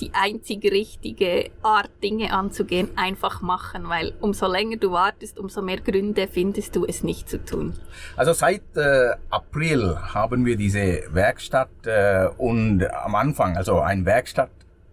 die 0.00 0.12
einzige 0.14 0.72
richtige 0.72 1.50
Art, 1.62 1.90
Dinge 2.02 2.32
anzugehen, 2.32 2.88
einfach 2.96 3.42
machen, 3.42 3.88
weil 3.88 4.12
umso 4.20 4.50
länger 4.50 4.76
du 4.76 4.92
wartest, 4.92 5.38
umso 5.38 5.62
mehr 5.62 5.80
Gründe 5.80 6.28
findest 6.28 6.76
du, 6.76 6.86
es 6.86 7.02
nicht 7.02 7.28
zu 7.28 7.44
tun. 7.44 7.74
Also 8.16 8.32
seit 8.32 8.62
äh, 8.76 9.14
April 9.30 9.96
haben 10.14 10.46
wir 10.46 10.56
diese 10.56 11.02
Werkstatt 11.10 11.70
äh, 11.84 12.28
und 12.38 12.84
am 12.90 13.14
Anfang, 13.14 13.56
also 13.56 13.80
ein 13.80 14.04
Werkstatt 14.06 14.50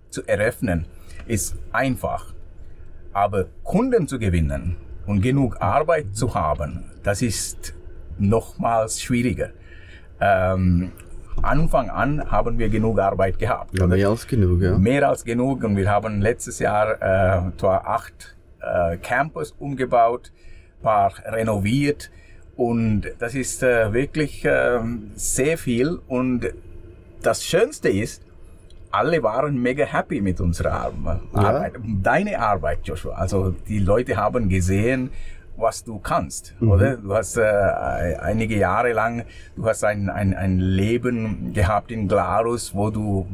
zu 0.09 0.23
eröffnen, 0.27 0.85
ist 1.25 1.55
einfach. 1.71 2.33
Aber 3.13 3.45
Kunden 3.63 4.07
zu 4.07 4.19
gewinnen 4.19 4.77
und 5.05 5.21
genug 5.21 5.61
Arbeit 5.61 6.15
zu 6.15 6.35
haben, 6.35 6.91
das 7.03 7.21
ist 7.21 7.73
nochmals 8.19 9.01
schwieriger. 9.01 9.49
Ähm, 10.19 10.91
Anfang 11.41 11.89
an 11.89 12.31
haben 12.31 12.57
wir 12.59 12.69
genug 12.69 12.99
Arbeit 12.99 13.39
gehabt. 13.39 13.77
Ja, 13.77 13.87
mehr 13.87 14.09
als 14.09 14.27
genug, 14.27 14.61
ja. 14.61 14.77
Mehr 14.77 15.07
als 15.07 15.23
genug 15.23 15.63
und 15.63 15.77
wir 15.77 15.89
haben 15.89 16.21
letztes 16.21 16.59
Jahr 16.59 17.01
äh, 17.01 17.47
etwa 17.49 17.77
acht 17.77 18.35
äh, 18.61 18.97
Campus 18.97 19.55
umgebaut, 19.59 20.31
paar 20.81 21.13
renoviert 21.25 22.11
und 22.55 23.03
das 23.19 23.35
ist 23.35 23.63
äh, 23.63 23.93
wirklich 23.93 24.43
äh, 24.45 24.79
sehr 25.15 25.57
viel 25.57 25.99
und 26.07 26.49
das 27.21 27.43
Schönste 27.43 27.89
ist, 27.89 28.23
alle 28.91 29.21
waren 29.21 29.61
mega 29.61 29.85
happy 29.85 30.21
mit 30.21 30.39
unserer 30.39 30.71
Arbeit. 30.71 31.21
Ja. 31.35 31.69
Deine 32.01 32.39
Arbeit, 32.39 32.79
Joshua. 32.83 33.15
Also 33.15 33.53
die 33.67 33.79
Leute 33.79 34.15
haben 34.15 34.49
gesehen, 34.49 35.11
was 35.57 35.83
du 35.83 35.99
kannst, 35.99 36.53
mhm. 36.59 36.71
oder? 36.71 36.97
Du 36.97 37.13
hast 37.13 37.37
äh, 37.37 37.41
einige 37.41 38.57
Jahre 38.57 38.93
lang, 38.93 39.25
du 39.55 39.65
hast 39.65 39.83
ein, 39.83 40.09
ein, 40.09 40.33
ein 40.33 40.59
Leben 40.59 41.53
gehabt 41.53 41.91
in 41.91 42.07
Glarus, 42.07 42.73
wo 42.73 42.89
du 42.89 43.27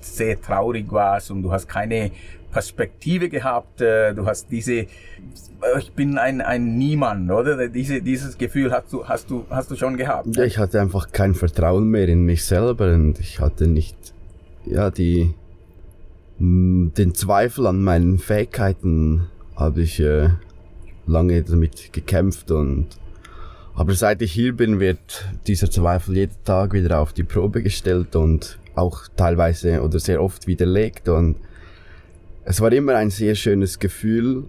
sehr 0.00 0.40
traurig 0.40 0.90
warst 0.90 1.30
und 1.30 1.42
du 1.42 1.52
hast 1.52 1.68
keine 1.68 2.10
Perspektive 2.50 3.28
gehabt, 3.28 3.80
äh, 3.80 4.14
du 4.14 4.24
hast 4.26 4.50
diese, 4.50 4.86
ich 5.78 5.92
bin 5.94 6.16
ein, 6.16 6.40
ein 6.40 6.78
Niemand, 6.78 7.30
oder? 7.30 7.68
Diese, 7.68 8.00
dieses 8.00 8.38
Gefühl 8.38 8.72
hast 8.72 8.92
du, 8.92 9.06
hast 9.06 9.28
du, 9.30 9.44
hast 9.50 9.70
du 9.70 9.76
schon 9.76 9.96
gehabt. 9.96 10.34
Ja, 10.34 10.44
ich 10.44 10.56
hatte 10.56 10.80
einfach 10.80 11.12
kein 11.12 11.34
Vertrauen 11.34 11.88
mehr 11.88 12.08
in 12.08 12.24
mich 12.24 12.44
selber 12.44 12.94
und 12.94 13.20
ich 13.20 13.40
hatte 13.40 13.66
nicht 13.66 13.96
ja, 14.64 14.90
die, 14.90 15.34
den 16.38 17.14
Zweifel 17.14 17.66
an 17.66 17.82
meinen 17.82 18.18
Fähigkeiten 18.18 19.26
habe 19.56 19.82
ich 19.82 20.00
äh, 20.00 20.30
lange 21.08 21.42
damit 21.42 21.92
gekämpft 21.92 22.50
und 22.50 22.86
aber 23.74 23.94
seit 23.94 24.22
ich 24.22 24.32
hier 24.32 24.56
bin, 24.56 24.80
wird 24.80 25.24
dieser 25.46 25.70
Zweifel 25.70 26.16
jeden 26.16 26.44
Tag 26.44 26.72
wieder 26.72 26.98
auf 26.98 27.12
die 27.12 27.22
Probe 27.22 27.62
gestellt 27.62 28.16
und 28.16 28.58
auch 28.74 29.02
teilweise 29.16 29.82
oder 29.82 30.00
sehr 30.00 30.22
oft 30.22 30.48
widerlegt 30.48 31.08
und 31.08 31.36
es 32.44 32.60
war 32.60 32.72
immer 32.72 32.96
ein 32.96 33.10
sehr 33.10 33.34
schönes 33.34 33.78
Gefühl. 33.78 34.44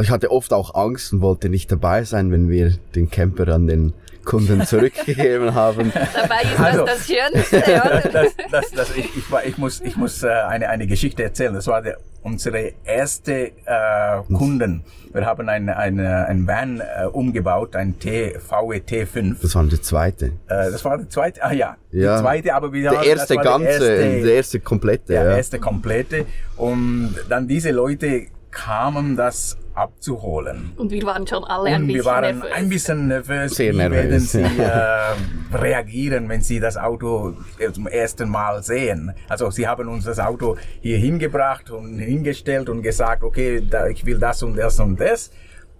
Ich 0.00 0.10
hatte 0.10 0.30
oft 0.30 0.52
auch 0.52 0.74
Angst 0.74 1.12
und 1.12 1.20
wollte 1.20 1.48
nicht 1.48 1.70
dabei 1.70 2.04
sein, 2.04 2.30
wenn 2.30 2.48
wir 2.48 2.74
den 2.94 3.10
Camper 3.10 3.48
an 3.54 3.66
den 3.66 3.92
Kunden 4.28 4.64
zurückgegeben 4.66 5.54
haben. 5.54 5.90
Dabei 6.14 6.42
ist 6.42 6.60
Also, 6.60 6.84
das 6.84 6.98
das 7.06 7.06
Schönste, 7.06 7.56
oder? 7.58 8.00
das, 8.12 8.32
das, 8.50 8.70
das, 8.72 8.96
ich, 8.96 9.06
ich, 9.16 9.24
ich 9.46 9.58
muss, 9.58 9.80
ich 9.80 9.96
muss 9.96 10.22
äh, 10.22 10.28
eine, 10.28 10.68
eine 10.68 10.86
Geschichte 10.86 11.22
erzählen. 11.24 11.54
Das 11.54 11.66
war 11.66 11.80
der, 11.82 11.96
unsere 12.22 12.72
erste 12.84 13.48
äh, 13.64 14.22
Kunden. 14.32 14.84
Wir 15.14 15.24
haben 15.24 15.48
ein, 15.48 15.70
ein, 15.70 15.98
ein 16.00 16.46
Van 16.46 16.80
äh, 16.80 17.06
umgebaut, 17.06 17.74
ein 17.74 17.98
T, 17.98 18.34
VW 18.38 18.76
T5. 18.86 19.36
Das 19.40 19.54
war 19.54 19.64
der 19.64 19.80
zweite. 19.80 20.26
Äh, 20.26 20.70
das 20.70 20.84
war 20.84 20.98
der 20.98 21.08
zweite, 21.08 21.42
ah 21.42 21.52
ja, 21.52 21.76
Ja. 21.90 22.16
die 22.16 22.22
zweite, 22.22 22.54
aber 22.54 22.72
wir 22.72 22.90
Der 22.90 22.98
haben- 22.98 23.06
erste 23.08 23.34
das 23.36 23.44
ganze, 23.44 23.66
erste- 23.68 24.22
der 24.22 24.34
erste 24.34 24.60
komplette. 24.60 25.12
der 25.14 25.24
ja. 25.24 25.36
erste 25.36 25.58
komplette. 25.58 26.26
Und 26.56 27.14
dann 27.30 27.48
diese 27.48 27.70
Leute 27.70 28.26
kamen, 28.50 29.16
das 29.16 29.56
abzuholen. 29.78 30.72
Und 30.76 30.90
wir 30.90 31.02
waren 31.04 31.26
schon 31.26 31.44
alle 31.44 31.70
ein 31.70 31.82
Und 31.82 31.86
bisschen 31.88 32.00
wir 32.00 32.04
waren 32.04 32.38
nervös. 32.38 32.52
ein 32.54 32.68
bisschen 32.68 33.08
nervös. 33.08 33.54
Sehr 33.54 33.72
Wie 33.72 33.76
nervös, 33.78 34.34
werden 34.34 34.56
sie 34.56 34.62
äh, 34.62 35.56
reagieren, 35.56 36.28
wenn 36.28 36.40
sie 36.40 36.60
das 36.60 36.76
Auto 36.76 37.34
zum 37.72 37.86
ersten 37.86 38.28
Mal 38.28 38.62
sehen? 38.62 39.12
Also 39.28 39.50
sie 39.50 39.66
haben 39.66 39.88
uns 39.88 40.04
das 40.04 40.18
Auto 40.18 40.56
hier 40.80 40.98
hingebracht 40.98 41.70
und 41.70 41.98
hingestellt 41.98 42.68
und 42.68 42.82
gesagt, 42.82 43.22
okay, 43.22 43.62
da, 43.68 43.86
ich 43.88 44.04
will 44.04 44.18
das 44.18 44.42
und 44.42 44.56
das 44.56 44.78
und 44.80 45.00
das. 45.00 45.30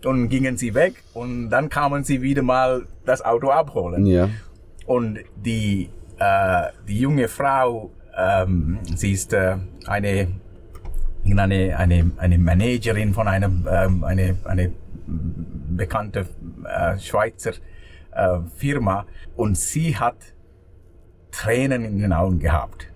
Und 0.04 0.28
gingen 0.28 0.56
sie 0.56 0.74
weg 0.74 1.02
und 1.12 1.50
dann 1.50 1.68
kamen 1.68 2.04
sie 2.04 2.22
wieder 2.22 2.42
mal 2.42 2.86
das 3.04 3.20
Auto 3.24 3.50
abholen. 3.50 4.06
ja. 4.06 4.28
Und 4.86 5.18
die, 5.36 5.90
äh, 6.18 6.62
die 6.86 7.00
junge 7.00 7.28
Frau, 7.28 7.90
ähm, 8.16 8.78
sie 8.96 9.12
ist 9.12 9.32
äh, 9.34 9.56
eine, 9.86 10.28
eine, 11.36 11.76
eine, 11.76 12.10
eine 12.16 12.38
Managerin 12.38 13.12
von 13.12 13.28
einem, 13.28 13.66
ähm, 13.70 14.04
eine, 14.04 14.36
eine 14.44 14.72
bekannte 15.76 16.26
äh, 16.64 16.98
Schweizer 16.98 17.52
äh, 18.12 18.38
Firma 18.56 19.06
und 19.36 19.56
sie 19.56 19.96
hat 19.96 20.16
Tränen 21.30 21.84
in 21.84 21.98
den 21.98 22.12
Augen 22.12 22.38
gehabt. 22.38 22.87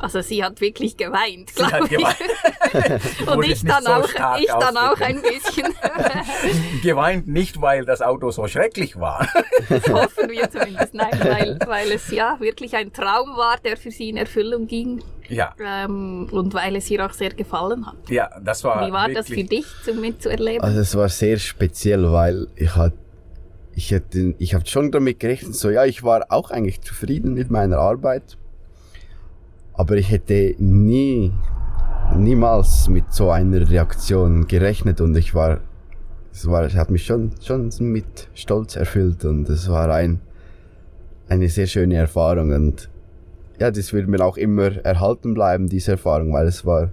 Also 0.00 0.20
sie 0.20 0.44
hat 0.44 0.60
wirklich 0.60 0.96
geweint, 0.96 1.50
Sie 1.50 1.64
hat 1.64 1.70
glaube 1.70 1.86
ich. 1.86 1.98
geweint. 1.98 3.26
Und 3.36 3.44
ich 3.44 3.64
dann 3.64 3.82
so 3.82 3.90
auch, 3.90 4.38
ich 4.38 4.46
dann 4.46 4.76
auch 4.76 5.00
ein 5.00 5.20
bisschen. 5.22 5.74
geweint 6.82 7.26
nicht, 7.26 7.60
weil 7.60 7.84
das 7.84 8.00
Auto 8.00 8.30
so 8.30 8.46
schrecklich 8.46 8.98
war. 8.98 9.26
Das 9.68 9.88
hoffen 9.88 10.30
wir 10.30 10.48
zumindest. 10.50 10.94
Nein, 10.94 11.18
weil, 11.20 11.58
weil 11.66 11.90
es 11.92 12.10
ja 12.10 12.36
wirklich 12.38 12.76
ein 12.76 12.92
Traum 12.92 13.36
war, 13.36 13.56
der 13.64 13.76
für 13.76 13.90
sie 13.90 14.10
in 14.10 14.16
Erfüllung 14.16 14.66
ging. 14.68 15.02
ja, 15.28 15.54
Ähm, 15.58 16.28
und 16.30 16.54
weil 16.54 16.76
es 16.76 16.88
ihr 16.90 17.04
auch 17.04 17.12
sehr 17.12 17.30
gefallen 17.30 17.84
hat. 17.86 17.96
ja, 18.08 18.30
das 18.42 18.62
war 18.64 18.86
Wie 18.86 18.92
war 18.92 19.08
das 19.08 19.26
für 19.26 19.44
dich, 19.44 19.66
zum 19.84 20.00
mitzuerleben? 20.00 20.62
Also 20.62 20.80
es 20.80 20.94
war 20.96 21.08
sehr 21.08 21.38
speziell, 21.38 22.10
weil 22.12 22.46
ich 22.54 22.74
hat, 22.76 22.92
ich 23.74 23.90
hätte, 23.90 24.34
ich 24.38 24.54
habe 24.54 24.66
schon 24.66 24.90
damit 24.92 25.18
gerechnet, 25.20 25.54
so 25.56 25.70
ja, 25.70 25.84
ich 25.84 26.02
war 26.04 26.26
auch 26.28 26.50
eigentlich 26.50 26.80
zufrieden 26.82 27.34
mit 27.34 27.50
meiner 27.50 27.78
Arbeit, 27.78 28.38
aber 29.78 29.96
ich 29.96 30.10
hätte 30.10 30.56
nie, 30.58 31.32
niemals 32.16 32.88
mit 32.88 33.12
so 33.12 33.30
einer 33.30 33.70
Reaktion 33.70 34.48
gerechnet 34.48 35.00
und 35.00 35.16
ich 35.16 35.36
war, 35.36 35.60
es 36.32 36.48
war, 36.48 36.64
es 36.64 36.74
hat 36.74 36.90
mich 36.90 37.06
schon, 37.06 37.30
schon 37.40 37.70
mit 37.80 38.28
Stolz 38.34 38.74
erfüllt 38.74 39.24
und 39.24 39.48
es 39.48 39.70
war 39.70 39.88
ein, 39.94 40.20
eine 41.28 41.48
sehr 41.48 41.68
schöne 41.68 41.94
Erfahrung 41.94 42.52
und 42.52 42.90
ja, 43.60 43.70
das 43.70 43.92
wird 43.92 44.08
mir 44.08 44.20
auch 44.20 44.36
immer 44.36 44.84
erhalten 44.84 45.32
bleiben, 45.32 45.68
diese 45.68 45.92
Erfahrung, 45.92 46.32
weil 46.32 46.48
es 46.48 46.66
war, 46.66 46.90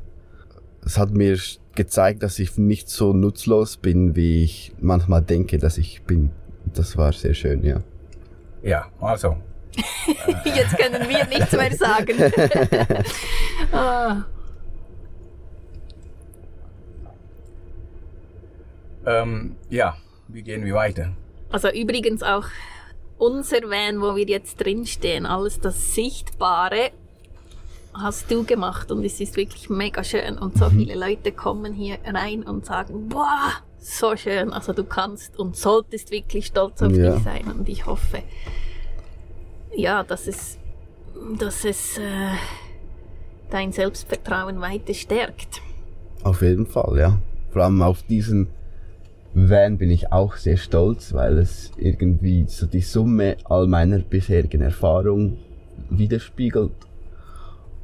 es 0.86 1.00
hat 1.00 1.12
mir 1.12 1.40
gezeigt, 1.74 2.22
dass 2.22 2.38
ich 2.38 2.56
nicht 2.56 2.88
so 2.88 3.14
nutzlos 3.14 3.78
bin, 3.78 4.16
wie 4.16 4.44
ich 4.44 4.74
manchmal 4.80 5.24
denke, 5.24 5.58
dass 5.58 5.80
ich 5.80 6.04
bin. 6.04 6.30
Das 6.72 6.98
war 6.98 7.14
sehr 7.14 7.34
schön, 7.34 7.64
ja. 7.64 7.82
Ja, 8.62 8.86
also 9.02 9.38
Jetzt 10.46 10.78
können 10.78 11.08
wir 11.10 11.26
nichts 11.26 11.52
mehr 11.52 11.74
sagen. 11.76 12.16
ah, 13.72 14.24
ähm, 19.06 19.56
ja, 19.70 19.96
wie 20.28 20.42
gehen 20.42 20.66
wir 20.66 20.74
weiter? 20.76 21.14
also 21.52 21.70
übrigens 21.70 22.22
auch 22.24 22.46
unser 23.18 23.62
Van, 23.62 24.02
wo 24.02 24.16
wir 24.16 24.26
jetzt 24.26 24.58
drinstehen, 24.60 25.26
alles 25.26 25.60
das 25.62 25.96
Sichtbare 25.96 26.92
hast 27.94 28.30
du 28.30 28.44
gemacht 28.44 28.92
und 28.92 29.06
es 29.06 29.22
ist 29.22 29.38
wirklich 29.38 29.70
mega 29.70 30.04
schön 30.04 30.38
und 30.38 30.58
so 30.58 30.70
viele 30.70 30.96
Leute 30.96 31.32
kommen 31.32 31.74
hier 31.74 31.98
rein 32.06 32.44
und 32.44 32.66
sagen, 32.66 33.08
boah, 33.08 33.54
so 33.80 34.18
schön. 34.18 34.52
Also 34.52 34.74
du 34.74 34.84
kannst 34.84 35.40
und 35.40 35.56
solltest 35.56 36.12
wirklich 36.12 36.48
stolz 36.48 36.82
auf 36.82 36.92
Ja. 36.92 37.16
dich 37.16 37.24
sein 37.24 37.46
und 37.58 37.70
ich 37.70 37.86
hoffe, 37.86 38.22
ja, 39.76 40.04
dass 40.04 40.28
es, 40.28 40.58
dass 41.40 41.66
es 41.66 41.98
äh, 41.98 42.02
dein 43.50 43.72
Selbstvertrauen 43.72 44.62
weiter 44.62 44.94
stärkt. 44.94 45.62
Auf 46.24 46.42
jeden 46.42 46.66
Fall, 46.66 46.98
ja. 46.98 47.20
Vor 47.52 47.64
allem 47.64 47.82
auf 47.82 48.04
diesen 48.04 48.48
Van 49.34 49.78
bin 49.78 49.92
ich 49.92 50.12
auch 50.12 50.36
sehr 50.38 50.58
stolz, 50.58 51.14
weil 51.14 51.38
es 51.38 51.72
irgendwie 51.78 52.46
so 52.48 52.66
die 52.66 52.82
Summe 52.82 53.38
all 53.44 53.68
meiner 53.68 54.00
bisherigen 54.00 54.62
Erfahrungen 54.62 55.38
widerspiegelt. 55.90 56.72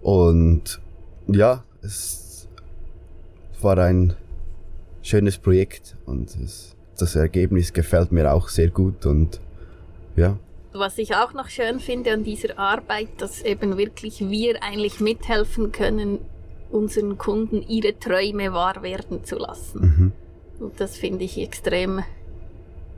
Und 0.01 0.81
ja, 1.27 1.63
es 1.81 2.47
war 3.61 3.77
ein 3.77 4.13
schönes 5.01 5.37
Projekt 5.37 5.95
und 6.05 6.35
es, 6.37 6.75
das 6.97 7.15
Ergebnis 7.15 7.73
gefällt 7.73 8.11
mir 8.11 8.33
auch 8.33 8.49
sehr 8.49 8.69
gut 8.69 9.05
und 9.05 9.39
ja, 10.15 10.37
Was 10.73 10.97
ich 10.97 11.15
auch 11.15 11.33
noch 11.33 11.49
schön 11.49 11.79
finde 11.79 12.13
an 12.13 12.23
dieser 12.23 12.57
Arbeit, 12.57 13.09
dass 13.17 13.41
eben 13.41 13.77
wirklich 13.77 14.21
wir 14.21 14.63
eigentlich 14.63 14.99
mithelfen 14.99 15.71
können, 15.71 16.19
unseren 16.69 17.17
Kunden 17.17 17.61
ihre 17.61 17.99
Träume 17.99 18.53
wahr 18.53 18.81
werden 18.81 19.23
zu 19.25 19.37
lassen. 19.37 19.81
mhm. 19.81 20.11
Und 20.59 20.79
das 20.79 20.95
finde 20.95 21.25
ich 21.25 21.39
extrem 21.39 22.03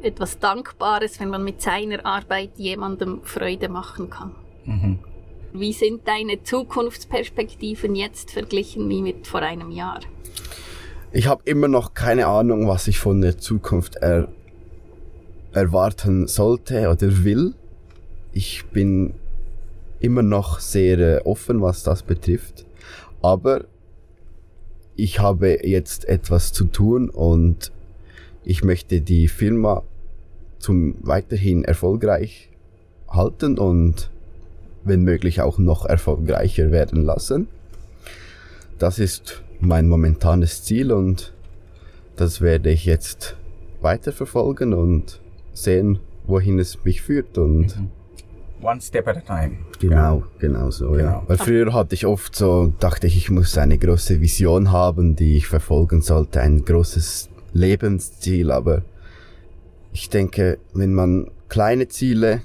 etwas 0.01 0.37
Dankbares, 0.37 1.19
wenn 1.19 1.29
man 1.29 1.43
mit 1.43 1.61
seiner 1.61 2.05
Arbeit 2.05 2.51
jemandem 2.57 3.21
Freude 3.23 3.69
machen 3.69 4.09
kann. 4.09 4.35
Mhm. 4.65 4.99
Wie 5.53 5.71
sind 5.71 6.07
deine 6.07 6.43
Zukunftsperspektiven 6.43 7.95
jetzt 7.95 8.31
verglichen 8.31 8.89
wie 8.89 9.01
mit 9.01 9.27
vor 9.27 9.41
einem 9.41 9.71
Jahr? 9.71 10.01
Ich 11.11 11.27
habe 11.27 11.43
immer 11.45 11.67
noch 11.67 11.93
keine 11.93 12.27
Ahnung, 12.27 12.67
was 12.67 12.87
ich 12.87 12.99
von 12.99 13.21
der 13.21 13.37
Zukunft 13.37 13.95
er 13.97 14.27
erwarten 15.53 16.27
sollte 16.27 16.89
oder 16.89 17.23
will. 17.23 17.53
Ich 18.33 18.65
bin 18.65 19.13
immer 19.99 20.23
noch 20.23 20.59
sehr 20.59 20.99
äh, 20.99 21.21
offen, 21.23 21.61
was 21.61 21.83
das 21.83 22.03
betrifft. 22.03 22.65
Aber 23.21 23.65
ich 24.95 25.19
habe 25.19 25.65
jetzt 25.65 26.07
etwas 26.07 26.51
zu 26.51 26.65
tun 26.65 27.09
und 27.09 27.71
ich 28.43 28.63
möchte 28.63 29.01
die 29.01 29.27
Firma 29.27 29.83
zum 30.59 30.95
weiterhin 31.01 31.63
erfolgreich 31.63 32.49
halten 33.07 33.57
und 33.57 34.09
wenn 34.83 35.03
möglich 35.03 35.41
auch 35.41 35.57
noch 35.57 35.85
erfolgreicher 35.85 36.71
werden 36.71 37.03
lassen. 37.03 37.47
Das 38.79 38.99
ist 38.99 39.41
mein 39.59 39.87
momentanes 39.87 40.63
Ziel 40.63 40.91
und 40.91 41.33
das 42.15 42.41
werde 42.41 42.69
ich 42.69 42.85
jetzt 42.85 43.37
weiterverfolgen 43.81 44.73
und 44.73 45.21
sehen, 45.53 45.99
wohin 46.25 46.59
es 46.59 46.83
mich 46.83 47.01
führt 47.01 47.37
und 47.37 47.77
One 48.63 48.79
step 48.79 49.07
at 49.07 49.17
a 49.17 49.21
time. 49.21 49.57
Genau, 49.79 50.23
genau 50.39 50.71
so, 50.71 50.95
ja. 50.97 51.19
Genau. 51.19 51.23
Weil 51.27 51.37
früher 51.37 51.73
hatte 51.73 51.95
ich 51.95 52.05
oft 52.05 52.35
so, 52.35 52.73
dachte 52.79 53.07
ich, 53.07 53.17
ich 53.17 53.29
muss 53.29 53.57
eine 53.57 53.77
große 53.77 54.21
Vision 54.21 54.71
haben, 54.71 55.15
die 55.15 55.35
ich 55.35 55.47
verfolgen 55.47 56.01
sollte, 56.01 56.41
ein 56.41 56.63
großes 56.63 57.29
Lebensziel, 57.53 58.51
aber 58.51 58.83
ich 59.91 60.09
denke, 60.09 60.57
wenn 60.73 60.93
man 60.93 61.29
kleine 61.49 61.87
Ziele 61.87 62.41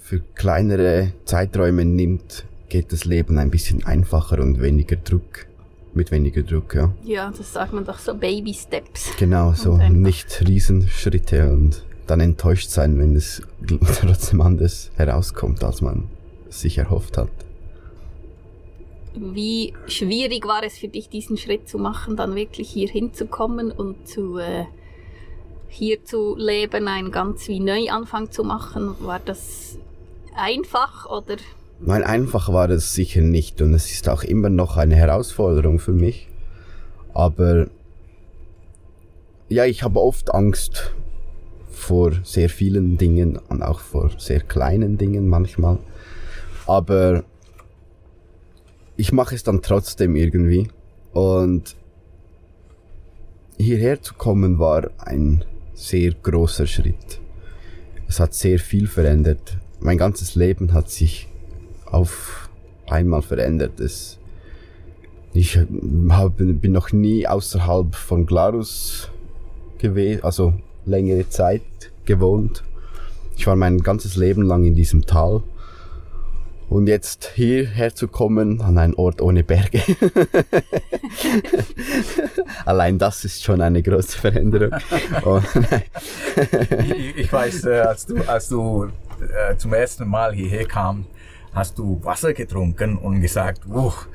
für 0.00 0.20
kleinere 0.34 1.12
Zeiträume 1.24 1.84
nimmt, 1.84 2.44
geht 2.68 2.92
das 2.92 3.04
Leben 3.04 3.38
ein 3.38 3.50
bisschen 3.50 3.84
einfacher 3.84 4.38
und 4.38 4.62
weniger 4.62 4.96
Druck, 4.96 5.46
mit 5.94 6.10
weniger 6.10 6.42
Druck, 6.42 6.74
ja. 6.74 6.92
Ja, 7.04 7.32
das 7.36 7.52
sagt 7.52 7.72
man 7.72 7.84
doch 7.84 7.98
so 7.98 8.14
Baby 8.14 8.54
Steps. 8.54 9.10
Genau, 9.18 9.52
so 9.52 9.76
nicht 9.76 10.42
Riesenschritte 10.46 11.52
und 11.52 11.84
dann 12.06 12.20
enttäuscht 12.20 12.70
sein, 12.70 12.98
wenn 12.98 13.16
es 13.16 13.42
trotzdem 14.00 14.40
anders 14.40 14.90
herauskommt, 14.96 15.62
als 15.64 15.80
man 15.80 16.08
sich 16.48 16.78
erhofft 16.78 17.16
hat. 17.18 17.30
Wie 19.14 19.74
schwierig 19.86 20.46
war 20.46 20.62
es 20.64 20.78
für 20.78 20.88
dich, 20.88 21.08
diesen 21.08 21.36
Schritt 21.36 21.68
zu 21.68 21.78
machen, 21.78 22.16
dann 22.16 22.34
wirklich 22.34 22.70
hier 22.70 22.88
hinzukommen 22.88 23.70
und 23.70 24.08
zu, 24.08 24.38
äh, 24.38 24.64
hier 25.68 26.04
zu 26.04 26.34
leben, 26.36 26.88
einen 26.88 27.12
ganz 27.12 27.46
wie 27.48 27.60
Neuanfang 27.60 28.30
zu 28.30 28.42
machen? 28.42 28.94
War 29.00 29.20
das 29.20 29.78
einfach 30.34 31.06
oder? 31.10 31.36
Nein, 31.80 32.04
einfach 32.04 32.52
war 32.52 32.70
es 32.70 32.94
sicher 32.94 33.20
nicht 33.20 33.60
und 33.60 33.74
es 33.74 33.90
ist 33.90 34.08
auch 34.08 34.22
immer 34.22 34.48
noch 34.48 34.76
eine 34.76 34.94
Herausforderung 34.94 35.78
für 35.78 35.92
mich. 35.92 36.28
Aber 37.12 37.66
ja, 39.48 39.66
ich 39.66 39.82
habe 39.82 40.00
oft 40.00 40.32
Angst 40.32 40.94
vor 41.82 42.12
sehr 42.22 42.48
vielen 42.48 42.96
Dingen 42.96 43.36
und 43.48 43.60
auch 43.62 43.80
vor 43.80 44.12
sehr 44.16 44.40
kleinen 44.40 44.98
Dingen 44.98 45.28
manchmal. 45.28 45.78
Aber 46.66 47.24
ich 48.96 49.12
mache 49.12 49.34
es 49.34 49.42
dann 49.42 49.62
trotzdem 49.62 50.14
irgendwie. 50.14 50.68
Und 51.12 51.74
hierher 53.58 54.00
zu 54.00 54.14
kommen 54.14 54.60
war 54.60 54.90
ein 54.98 55.44
sehr 55.74 56.12
großer 56.12 56.68
Schritt. 56.68 57.20
Es 58.06 58.20
hat 58.20 58.32
sehr 58.32 58.60
viel 58.60 58.86
verändert. 58.86 59.58
Mein 59.80 59.98
ganzes 59.98 60.36
Leben 60.36 60.72
hat 60.74 60.88
sich 60.88 61.28
auf 61.86 62.48
einmal 62.88 63.22
verändert. 63.22 63.80
Es, 63.80 64.18
ich 65.32 65.58
hab, 65.58 66.36
bin 66.36 66.72
noch 66.72 66.92
nie 66.92 67.26
außerhalb 67.26 67.96
von 67.96 68.24
Glarus 68.24 69.10
gewesen, 69.78 70.22
also 70.22 70.54
längere 70.84 71.28
Zeit 71.28 71.62
gewohnt. 72.04 72.62
Ich 73.36 73.46
war 73.46 73.56
mein 73.56 73.78
ganzes 73.78 74.16
Leben 74.16 74.42
lang 74.42 74.64
in 74.64 74.74
diesem 74.74 75.06
Tal. 75.06 75.42
Und 76.68 76.86
jetzt 76.86 77.32
hierher 77.34 77.94
zu 77.94 78.08
kommen, 78.08 78.62
an 78.62 78.78
einen 78.78 78.94
Ort 78.94 79.20
ohne 79.20 79.44
Berge. 79.44 79.82
Allein 82.64 82.98
das 82.98 83.26
ist 83.26 83.44
schon 83.44 83.60
eine 83.60 83.82
große 83.82 84.16
Veränderung. 84.16 84.70
ich, 86.86 87.16
ich, 87.16 87.32
weiß, 87.32 87.66
äh, 87.66 87.80
als 87.80 88.06
du, 88.06 88.16
als 88.26 88.48
du 88.48 88.84
äh, 89.20 89.54
zum 89.58 89.74
ersten 89.74 90.08
Mal 90.08 90.32
hierher 90.32 90.64
kam, 90.64 91.04
hast 91.52 91.78
du 91.78 92.00
Wasser 92.04 92.32
getrunken 92.32 92.96
und 92.96 93.20
gesagt, 93.20 93.68
Wuch, 93.68 94.06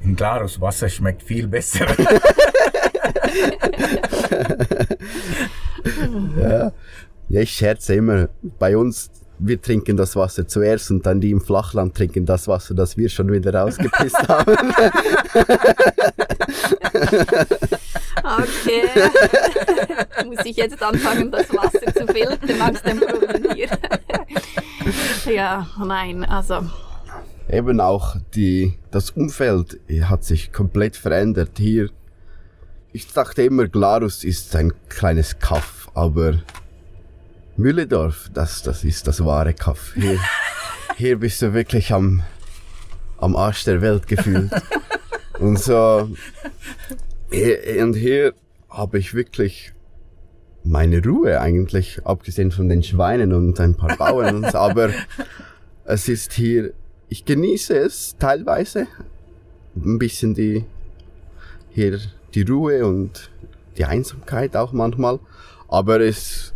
in 0.00 0.14
Glarus 0.14 0.60
Wasser 0.60 0.88
schmeckt 0.88 1.24
viel 1.24 1.48
besser. 1.48 1.86
ja. 6.40 6.72
ja, 7.28 7.40
ich 7.40 7.50
scherze 7.50 7.94
immer, 7.94 8.28
bei 8.58 8.76
uns, 8.76 9.10
wir 9.38 9.60
trinken 9.60 9.96
das 9.96 10.16
Wasser 10.16 10.46
zuerst 10.48 10.90
und 10.90 11.04
dann 11.04 11.20
die 11.20 11.30
im 11.30 11.40
Flachland 11.40 11.94
trinken 11.94 12.24
das 12.24 12.48
Wasser, 12.48 12.74
das 12.74 12.96
wir 12.96 13.08
schon 13.08 13.30
wieder 13.30 13.54
rausgepisst 13.54 14.28
haben. 14.28 14.56
okay. 18.22 18.88
Muss 20.26 20.44
ich 20.44 20.56
jetzt 20.56 20.82
anfangen, 20.82 21.30
das 21.30 21.48
Wasser 21.50 21.94
zu 21.94 22.06
filtern 22.06 22.62
aus 22.62 22.82
dem 22.82 23.00
Brunnen 23.00 23.54
hier. 23.54 23.68
ja, 25.26 25.66
nein, 25.78 26.24
also 26.24 26.64
eben 27.50 27.80
auch 27.80 28.16
die, 28.34 28.78
das 28.90 29.10
Umfeld 29.10 29.80
hat 30.02 30.24
sich 30.24 30.52
komplett 30.52 30.96
verändert. 30.96 31.52
Hier, 31.56 31.90
ich 32.92 33.12
dachte 33.12 33.42
immer, 33.42 33.68
Glarus 33.68 34.24
ist 34.24 34.54
ein 34.56 34.72
kleines 34.88 35.38
Kaff, 35.38 35.75
aber 35.96 36.40
Mülledorf, 37.56 38.30
das, 38.32 38.62
das 38.62 38.84
ist 38.84 39.06
das 39.06 39.24
wahre 39.24 39.54
Kaff. 39.54 39.94
Hier, 39.94 40.18
hier 40.96 41.18
bist 41.18 41.42
du 41.42 41.54
wirklich 41.54 41.92
am, 41.92 42.22
am 43.18 43.34
Arsch 43.34 43.64
der 43.64 43.80
Welt 43.80 44.06
gefühlt. 44.06 44.50
Und 45.38 45.58
so, 45.58 46.10
und 47.80 47.94
hier 47.94 48.32
habe 48.70 48.98
ich 48.98 49.14
wirklich 49.14 49.72
meine 50.64 51.02
Ruhe 51.02 51.40
eigentlich, 51.40 52.00
abgesehen 52.04 52.50
von 52.50 52.68
den 52.68 52.82
Schweinen 52.82 53.32
und 53.32 53.58
ein 53.60 53.74
paar 53.74 53.96
Bauern 53.96 54.36
und 54.36 54.50
so, 54.50 54.58
aber 54.58 54.90
es 55.84 56.08
ist 56.08 56.32
hier 56.32 56.72
ich 57.08 57.24
genieße 57.24 57.76
es 57.76 58.16
teilweise. 58.18 58.86
Ein 59.76 59.98
bisschen 59.98 60.34
die, 60.34 60.64
hier 61.70 62.00
die 62.34 62.42
Ruhe 62.42 62.86
und 62.86 63.30
die 63.76 63.84
Einsamkeit 63.84 64.56
auch 64.56 64.72
manchmal. 64.72 65.20
Aber 65.68 66.00
es, 66.00 66.54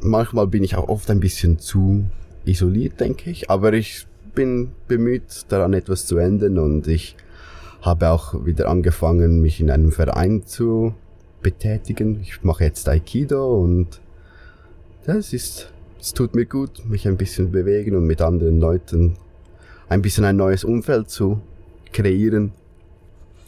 manchmal 0.00 0.46
bin 0.46 0.64
ich 0.64 0.76
auch 0.76 0.88
oft 0.88 1.10
ein 1.10 1.20
bisschen 1.20 1.58
zu 1.58 2.04
isoliert, 2.44 3.00
denke 3.00 3.30
ich. 3.30 3.50
Aber 3.50 3.72
ich 3.72 4.06
bin 4.34 4.72
bemüht, 4.88 5.46
daran 5.48 5.72
etwas 5.72 6.06
zu 6.06 6.18
ändern 6.18 6.58
und 6.58 6.86
ich 6.88 7.16
habe 7.82 8.10
auch 8.10 8.44
wieder 8.46 8.68
angefangen, 8.68 9.40
mich 9.40 9.60
in 9.60 9.70
einem 9.70 9.92
Verein 9.92 10.44
zu 10.46 10.94
betätigen. 11.42 12.20
Ich 12.22 12.42
mache 12.42 12.64
jetzt 12.64 12.88
Aikido 12.88 13.62
und 13.62 14.00
das 15.04 15.32
ist, 15.32 15.72
es 16.00 16.14
tut 16.14 16.34
mir 16.34 16.46
gut, 16.46 16.88
mich 16.88 17.06
ein 17.06 17.16
bisschen 17.16 17.52
bewegen 17.52 17.94
und 17.94 18.06
mit 18.06 18.22
anderen 18.22 18.58
Leuten 18.58 19.16
ein 19.88 20.02
bisschen 20.02 20.24
ein 20.24 20.36
neues 20.36 20.64
Umfeld 20.64 21.10
zu 21.10 21.40
kreieren. 21.92 22.52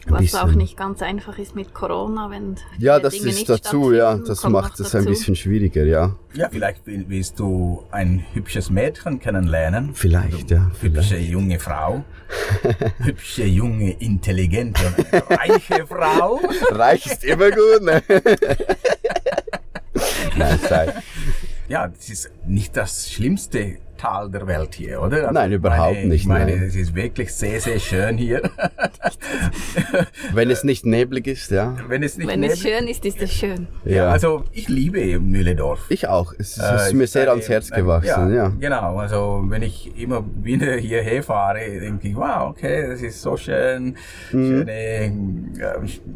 Was 0.08 0.20
bisschen. 0.20 0.38
auch 0.38 0.52
nicht 0.52 0.76
ganz 0.76 1.02
einfach 1.02 1.36
ist 1.38 1.56
mit 1.56 1.74
Corona, 1.74 2.30
wenn 2.30 2.56
ja, 2.78 3.00
das 3.00 3.14
Dinge 3.14 3.30
ist 3.30 3.48
dazu, 3.48 3.92
ja, 3.92 4.16
das 4.16 4.44
macht 4.44 4.78
es 4.78 4.94
ein 4.94 5.04
bisschen 5.04 5.34
schwieriger, 5.34 5.84
ja. 5.84 6.14
Ja, 6.34 6.48
vielleicht 6.50 6.82
willst 6.84 7.38
du 7.40 7.82
ein 7.90 8.24
hübsches 8.32 8.70
Mädchen 8.70 9.18
kennenlernen. 9.18 9.94
Vielleicht, 9.94 10.50
ja. 10.50 10.70
Hübsche 10.80 11.14
vielleicht. 11.14 11.30
junge 11.30 11.58
Frau, 11.58 12.04
hübsche 12.98 13.44
junge 13.44 13.92
intelligente 13.92 14.82
reiche 15.28 15.86
Frau. 15.86 16.40
Reich 16.70 17.06
ist 17.06 17.24
immer 17.24 17.50
gut, 17.50 17.82
ne? 17.82 18.02
Nein, 20.36 20.58
sei. 20.68 20.92
Ja, 21.68 21.88
das 21.88 22.08
ist 22.08 22.30
nicht 22.46 22.76
das 22.76 23.10
Schlimmste 23.10 23.78
Tal 23.96 24.30
der 24.30 24.46
Welt 24.46 24.74
hier, 24.74 25.00
oder? 25.00 25.22
Also 25.22 25.32
nein, 25.32 25.52
überhaupt 25.52 25.94
meine, 25.94 26.08
nicht. 26.08 26.20
Ich 26.22 26.26
meine, 26.26 26.52
nein. 26.52 26.64
es 26.64 26.76
ist 26.76 26.94
wirklich 26.94 27.32
sehr, 27.32 27.60
sehr 27.60 27.78
schön 27.78 28.18
hier. 28.18 28.42
Wenn 30.34 30.50
es 30.50 30.64
nicht 30.64 30.84
neblig 30.84 31.26
ist, 31.26 31.50
ja. 31.50 31.76
Wenn 31.88 32.02
es, 32.02 32.18
nicht 32.18 32.28
Wenn 32.28 32.42
es 32.44 32.60
schön 32.60 32.88
ist, 32.88 33.04
ist 33.04 33.20
es 33.22 33.32
schön. 33.32 33.68
Ja. 33.84 34.10
also 34.10 34.44
ich 34.52 34.68
liebe 34.68 35.18
Mühledorf. 35.18 35.86
Ich 35.88 36.08
auch. 36.08 36.32
Es, 36.38 36.58
ist 36.58 36.92
mir 36.92 37.06
sehr 37.06 37.30
ans 37.30 37.48
Herz 37.48 37.70
gewachsen, 37.70 38.30
ja, 38.30 38.34
ja. 38.34 38.52
Genau, 38.60 38.98
also 38.98 39.42
wenn 39.48 39.62
ich 39.62 39.98
immer 39.98 40.24
wieder 40.42 40.76
hierher 40.76 41.22
fahre, 41.22 41.60
denke 41.60 42.08
ich, 42.08 42.16
wow, 42.16 42.50
okay, 42.50 42.88
das 42.88 43.00
ist 43.00 43.22
so 43.22 43.36
schön. 43.36 43.96
Mhm. 44.32 44.66
Schöne, 44.66 45.12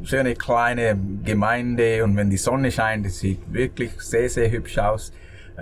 schöne 0.02 0.34
kleine 0.34 0.98
Gemeinde 1.24 2.04
und 2.04 2.16
wenn 2.16 2.30
die 2.30 2.36
Sonne 2.36 2.70
scheint, 2.70 3.06
es 3.06 3.20
sieht 3.20 3.40
wirklich 3.52 3.92
sehr, 4.00 4.28
sehr 4.28 4.50
hübsch 4.50 4.78
aus. 4.78 5.12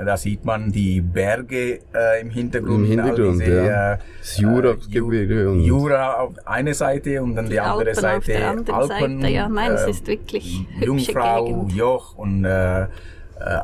Da 0.05 0.17
sieht 0.17 0.45
man 0.45 0.71
die 0.71 1.01
Berge 1.01 1.81
äh, 1.95 2.21
im 2.21 2.31
Hintergrund. 2.31 2.85
Im 2.85 2.87
Hintergrund, 2.87 3.41
diese, 3.41 3.65
ja. 3.65 3.95
Äh, 3.95 3.99
das 4.21 4.39
Jura-Gebirge. 4.39 5.53
Äh, 5.53 5.67
Jura 5.67 6.15
auf 6.15 6.35
eine 6.45 6.75
Seite 6.75 7.23
und 7.23 7.35
dann 7.35 7.47
die, 7.47 7.53
die 7.53 7.61
andere 7.61 7.91
Alpen 7.91 7.95
Seite 7.95 8.17
auf 8.19 8.25
der 8.25 8.49
anderen 8.49 8.75
Alpen. 8.75 9.21
Seite. 9.21 9.33
Ja, 9.33 9.49
nein, 9.49 9.73
es 9.73 9.87
ist 9.87 10.07
wirklich 10.07 10.67
Jungfrau, 10.81 11.45
Gegend. 11.45 11.73
Joch 11.73 12.17
und 12.17 12.45
äh, 12.45 12.83
äh, 12.83 12.87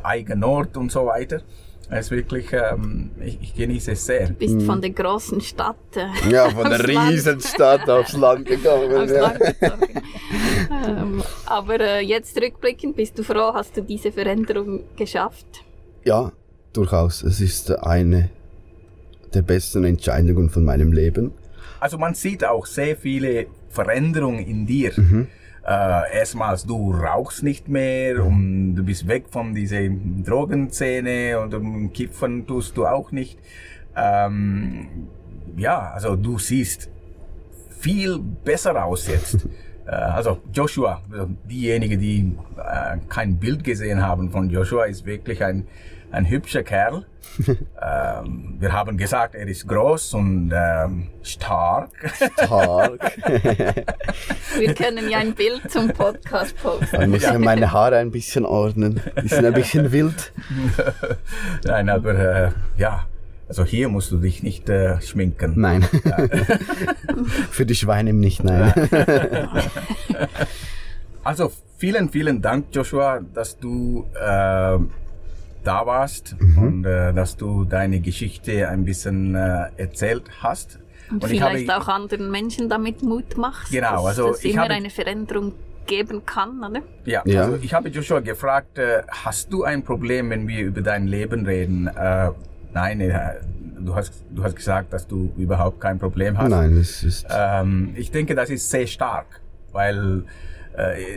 Eigen 0.02 0.40
Nord 0.40 0.76
und 0.76 0.90
so 0.90 1.06
weiter. 1.06 1.40
Es 1.90 2.06
ist 2.06 2.10
wirklich, 2.12 2.52
ähm, 2.52 3.10
ich, 3.22 3.38
ich, 3.42 3.54
genieße 3.54 3.92
es 3.92 4.06
sehr. 4.06 4.26
Du 4.26 4.34
bist 4.34 4.62
von 4.62 4.80
der 4.80 4.90
großen 4.90 5.40
Stadt. 5.40 5.76
Äh, 5.94 6.30
ja, 6.30 6.48
von 6.50 6.68
der 6.68 6.86
Riesenstadt 6.88 7.88
aufs 7.88 8.14
Land 8.14 8.46
gekommen. 8.46 8.92
aufs 8.92 9.12
ja. 9.12 9.20
Land 9.20 9.40
ähm, 10.86 11.22
aber 11.46 11.80
äh, 11.80 12.00
jetzt 12.00 12.40
rückblickend, 12.40 12.96
bist 12.96 13.18
du 13.18 13.22
froh, 13.22 13.52
hast 13.52 13.76
du 13.76 13.82
diese 13.82 14.10
Veränderung 14.10 14.84
geschafft? 14.96 15.46
Ja, 16.04 16.32
durchaus. 16.72 17.22
Es 17.22 17.40
ist 17.40 17.70
eine 17.70 18.28
der 19.32 19.42
besten 19.42 19.84
Entscheidungen 19.84 20.50
von 20.50 20.64
meinem 20.64 20.92
Leben. 20.92 21.32
Also 21.80 21.98
man 21.98 22.14
sieht 22.14 22.44
auch 22.44 22.66
sehr 22.66 22.96
viele 22.96 23.46
Veränderungen 23.70 24.46
in 24.46 24.66
dir. 24.66 24.92
Mhm. 24.96 25.28
Äh, 25.66 26.18
erstmals, 26.18 26.66
du 26.66 26.92
rauchst 26.92 27.42
nicht 27.42 27.68
mehr 27.68 28.16
mhm. 28.16 28.26
und 28.26 28.74
du 28.76 28.84
bist 28.84 29.08
weg 29.08 29.24
von 29.30 29.54
dieser 29.54 29.80
Drogenszene 29.88 31.40
und 31.40 31.92
Kiffen 31.94 32.46
tust 32.46 32.76
du 32.76 32.86
auch 32.86 33.10
nicht. 33.10 33.38
Ähm, 33.96 35.08
ja, 35.56 35.90
also 35.92 36.16
du 36.16 36.38
siehst 36.38 36.90
viel 37.78 38.18
besser 38.18 38.84
aus 38.84 39.08
jetzt. 39.08 39.48
Äh, 39.86 39.90
also 39.90 40.38
Joshua, 40.50 41.02
also 41.12 41.28
diejenigen, 41.44 42.00
die 42.00 42.32
äh, 42.56 42.96
kein 43.10 43.36
Bild 43.36 43.64
gesehen 43.64 44.00
haben 44.00 44.30
von 44.30 44.48
Joshua, 44.48 44.86
ist 44.86 45.04
wirklich 45.04 45.44
ein 45.44 45.66
ein 46.14 46.28
hübscher 46.28 46.62
Kerl. 46.62 47.04
ähm, 47.48 48.56
wir 48.60 48.72
haben 48.72 48.96
gesagt, 48.96 49.34
er 49.34 49.46
ist 49.48 49.66
groß 49.66 50.14
und 50.14 50.52
ähm, 50.54 51.08
stark. 51.22 51.90
Stark. 52.14 53.00
wir 54.58 54.74
können 54.74 55.10
ja 55.10 55.18
ein 55.18 55.34
Bild 55.34 55.70
zum 55.70 55.88
Podcast 55.88 56.56
posten. 56.62 57.02
Ich 57.02 57.08
muss 57.08 57.22
ja 57.22 57.38
meine 57.38 57.72
Haare 57.72 57.98
ein 57.98 58.12
bisschen 58.12 58.46
ordnen. 58.46 59.00
Die 59.22 59.28
sind 59.28 59.44
ein 59.44 59.52
bisschen 59.52 59.90
wild. 59.90 60.32
Nein, 61.64 61.88
aber 61.88 62.14
äh, 62.14 62.50
ja. 62.76 63.06
Also 63.46 63.64
hier 63.64 63.88
musst 63.90 64.10
du 64.10 64.16
dich 64.16 64.42
nicht 64.42 64.70
äh, 64.70 65.02
schminken. 65.02 65.52
Nein. 65.56 65.82
Für 67.50 67.66
die 67.66 67.74
Schweine 67.74 68.14
nicht, 68.14 68.42
nein. 68.42 68.72
also 71.22 71.52
vielen, 71.76 72.08
vielen 72.08 72.40
Dank, 72.40 72.68
Joshua, 72.72 73.20
dass 73.34 73.58
du 73.58 74.06
äh, 74.18 74.78
da 75.64 75.86
warst 75.86 76.36
mhm. 76.38 76.58
und 76.58 76.84
äh, 76.84 77.12
dass 77.12 77.36
du 77.36 77.64
deine 77.64 78.00
Geschichte 78.00 78.68
ein 78.68 78.84
bisschen 78.84 79.34
äh, 79.34 79.68
erzählt 79.76 80.24
hast. 80.40 80.78
Und, 81.10 81.22
und 81.22 81.28
vielleicht 81.28 81.68
habe, 81.68 81.82
auch 81.82 81.88
anderen 81.88 82.30
Menschen 82.30 82.68
damit 82.68 83.02
Mut 83.02 83.36
machst. 83.36 83.72
Genau, 83.72 84.06
also 84.06 84.28
dass 84.28 84.44
ich 84.44 84.52
immer 84.52 84.62
habe, 84.62 84.74
eine 84.74 84.90
Veränderung 84.90 85.52
geben 85.86 86.24
kann, 86.24 86.62
oder? 86.62 86.80
Ja, 87.04 87.22
Ja. 87.26 87.42
also 87.42 87.58
ich 87.60 87.74
habe 87.74 87.88
Joshua 87.88 88.20
gefragt, 88.20 88.78
äh, 88.78 89.02
hast 89.08 89.52
du 89.52 89.64
ein 89.64 89.82
Problem, 89.82 90.30
wenn 90.30 90.48
wir 90.48 90.64
über 90.64 90.80
dein 90.80 91.06
Leben 91.06 91.44
reden? 91.46 91.88
Äh, 91.88 92.30
nein, 92.72 93.00
äh, 93.00 93.34
du, 93.78 93.94
hast, 93.94 94.24
du 94.30 94.42
hast 94.42 94.56
gesagt, 94.56 94.92
dass 94.92 95.06
du 95.06 95.32
überhaupt 95.36 95.80
kein 95.80 95.98
Problem 95.98 96.38
hast. 96.38 96.50
Nein, 96.50 96.76
es 96.76 97.02
ist. 97.02 97.26
Ähm, 97.30 97.92
ich 97.96 98.10
denke, 98.10 98.34
das 98.34 98.50
ist 98.50 98.70
sehr 98.70 98.86
stark, 98.86 99.26
weil 99.72 100.24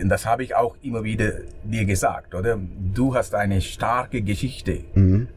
das 0.05 0.25
habe 0.25 0.43
ich 0.43 0.55
auch 0.55 0.75
immer 0.81 1.03
wieder 1.03 1.31
dir 1.63 1.85
gesagt, 1.85 2.35
oder? 2.35 2.59
Du 2.93 3.15
hast 3.15 3.33
eine 3.33 3.61
starke 3.61 4.21
Geschichte. 4.21 4.83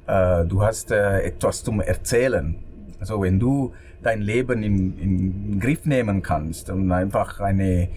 Äh, 0.07 0.45
du 0.47 0.63
hast 0.63 0.91
äh, 0.91 1.23
etwas 1.23 1.65
zum 1.65 1.81
Erzählen. 1.81 2.57
Also 3.01 3.23
wenn 3.23 3.39
du 3.39 3.73
dein 4.03 4.21
Leben 4.21 4.63
in, 4.63 4.99
in 4.99 5.61
Griff 5.61 5.87
nehmen 5.87 6.23
kannst 6.23 6.71
und 6.71 6.93
einfach 6.93 7.41
eine 7.41 7.89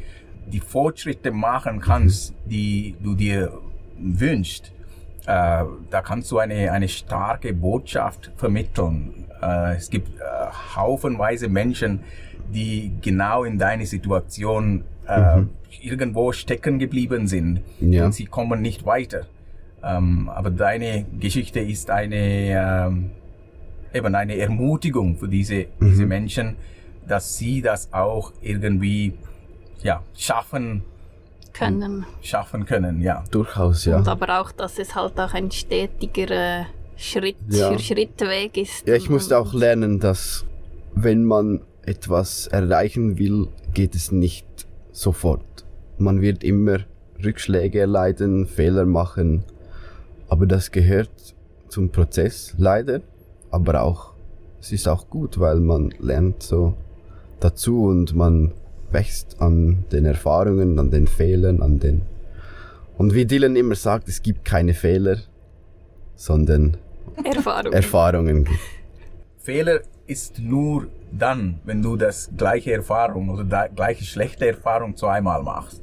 die 0.46 0.60
Fortschritte 0.60 1.32
machen 1.32 1.80
kannst, 1.80 2.34
die 2.46 2.96
du 3.02 3.16
dir 3.16 3.52
wünschst, 3.98 4.72
äh, 5.26 5.64
da 5.90 6.02
kannst 6.04 6.32
du 6.32 6.40
eine, 6.40 6.72
eine 6.72 6.90
starke 6.90 7.54
Botschaft 7.54 8.32
vermitteln. 8.36 9.26
Äh, 9.42 9.76
es 9.76 9.90
gibt 9.90 10.20
äh, 10.20 10.24
haufenweise 10.76 11.48
Menschen, 11.48 12.02
die 12.54 12.92
genau 13.02 13.46
in 13.46 13.58
deine 13.58 13.86
Situation 13.86 14.84
äh, 15.08 15.42
irgendwo 15.82 16.32
stecken 16.32 16.80
geblieben 16.80 17.28
sind 17.28 17.62
Ja. 17.80 18.06
und 18.06 18.14
sie 18.14 18.26
kommen 18.26 18.62
nicht 18.62 18.86
weiter. 18.86 19.26
Ähm, 19.84 20.30
aber 20.30 20.50
deine 20.50 21.06
Geschichte 21.20 21.60
ist 21.60 21.90
eine, 21.90 22.16
ähm, 22.18 23.12
eben 23.94 24.16
eine 24.16 24.38
Ermutigung 24.38 25.18
für 25.18 25.28
diese, 25.28 25.66
diese 25.82 26.06
Menschen, 26.06 26.56
dass 27.08 27.38
sie 27.38 27.62
das 27.62 27.92
auch 27.92 28.32
irgendwie 28.42 29.14
ja, 29.82 30.02
schaffen, 30.16 30.84
Können. 31.52 32.06
schaffen 32.22 32.66
können. 32.66 33.02
Ja. 33.02 33.24
durchaus, 33.30 33.86
ja. 33.86 33.98
Und 33.98 34.08
aber 34.08 34.40
auch, 34.42 34.52
dass 34.54 34.80
es 34.80 34.96
halt 34.96 35.20
auch 35.20 35.34
ein 35.34 35.52
stetiger 35.52 36.62
äh, 36.62 36.64
Schritt 36.96 37.36
Ja. 37.50 37.72
für 37.74 37.80
Schritt 37.80 38.20
Weg 38.22 38.56
ist. 38.58 38.88
Ja, 38.88 38.96
ich 38.96 39.10
musste 39.10 39.38
auch 39.38 39.54
lernen, 39.54 40.00
dass 40.00 40.46
wenn 40.96 41.26
man 41.26 41.60
etwas 41.86 42.48
erreichen 42.48 43.18
will, 43.18 43.50
geht 43.74 43.94
es 43.96 44.12
nicht 44.12 44.46
sofort. 44.94 45.63
Man 45.98 46.22
wird 46.22 46.44
immer 46.44 46.80
Rückschläge 47.24 47.80
erleiden, 47.80 48.48
Fehler 48.48 48.86
machen, 48.86 49.44
aber 50.28 50.46
das 50.46 50.72
gehört 50.72 51.12
zum 51.70 51.90
Prozess 51.90 52.54
leider, 52.58 53.02
aber 53.52 53.84
auch 53.84 54.14
es 54.60 54.72
ist 54.72 54.88
auch 54.88 55.10
gut, 55.10 55.40
weil 55.40 55.60
man 55.60 55.94
lernt 56.00 56.42
so 56.42 56.74
dazu 57.40 57.86
und 57.86 58.16
man 58.16 58.52
wächst 58.92 59.42
an 59.42 59.86
den 59.92 60.06
Erfahrungen, 60.06 60.80
an 60.80 60.90
den 60.92 61.08
Fehlern, 61.08 61.62
an 61.62 61.80
den 61.80 62.02
und 62.98 63.14
wie 63.14 63.26
Dylan 63.26 63.56
immer 63.56 63.76
sagt, 63.76 64.08
es 64.08 64.22
gibt 64.22 64.46
keine 64.46 64.74
Fehler, 64.74 65.18
sondern 66.16 66.78
Erfahrung. 67.24 67.74
Erfahrungen. 67.74 68.48
Fehler 69.40 69.82
ist 70.08 70.40
nur 70.40 70.88
dann, 71.18 71.60
wenn 71.64 71.82
du 71.82 71.96
das 71.96 72.32
gleiche 72.36 72.74
Erfahrung 72.74 73.30
oder 73.30 73.44
da 73.44 73.68
gleiche 73.68 74.04
schlechte 74.04 74.48
Erfahrung 74.48 74.96
zweimal 74.98 75.44
machst. 75.44 75.82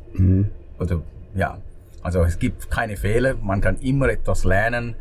Oder 0.78 1.02
ja, 1.34 1.58
also 2.02 2.22
es 2.22 2.38
gibt 2.38 2.70
keine 2.70 2.96
Fehler, 2.96 3.34
man 3.36 3.60
kann 3.60 3.76
immer 3.78 4.08
etwas 4.08 4.44
lernen, 4.44 4.96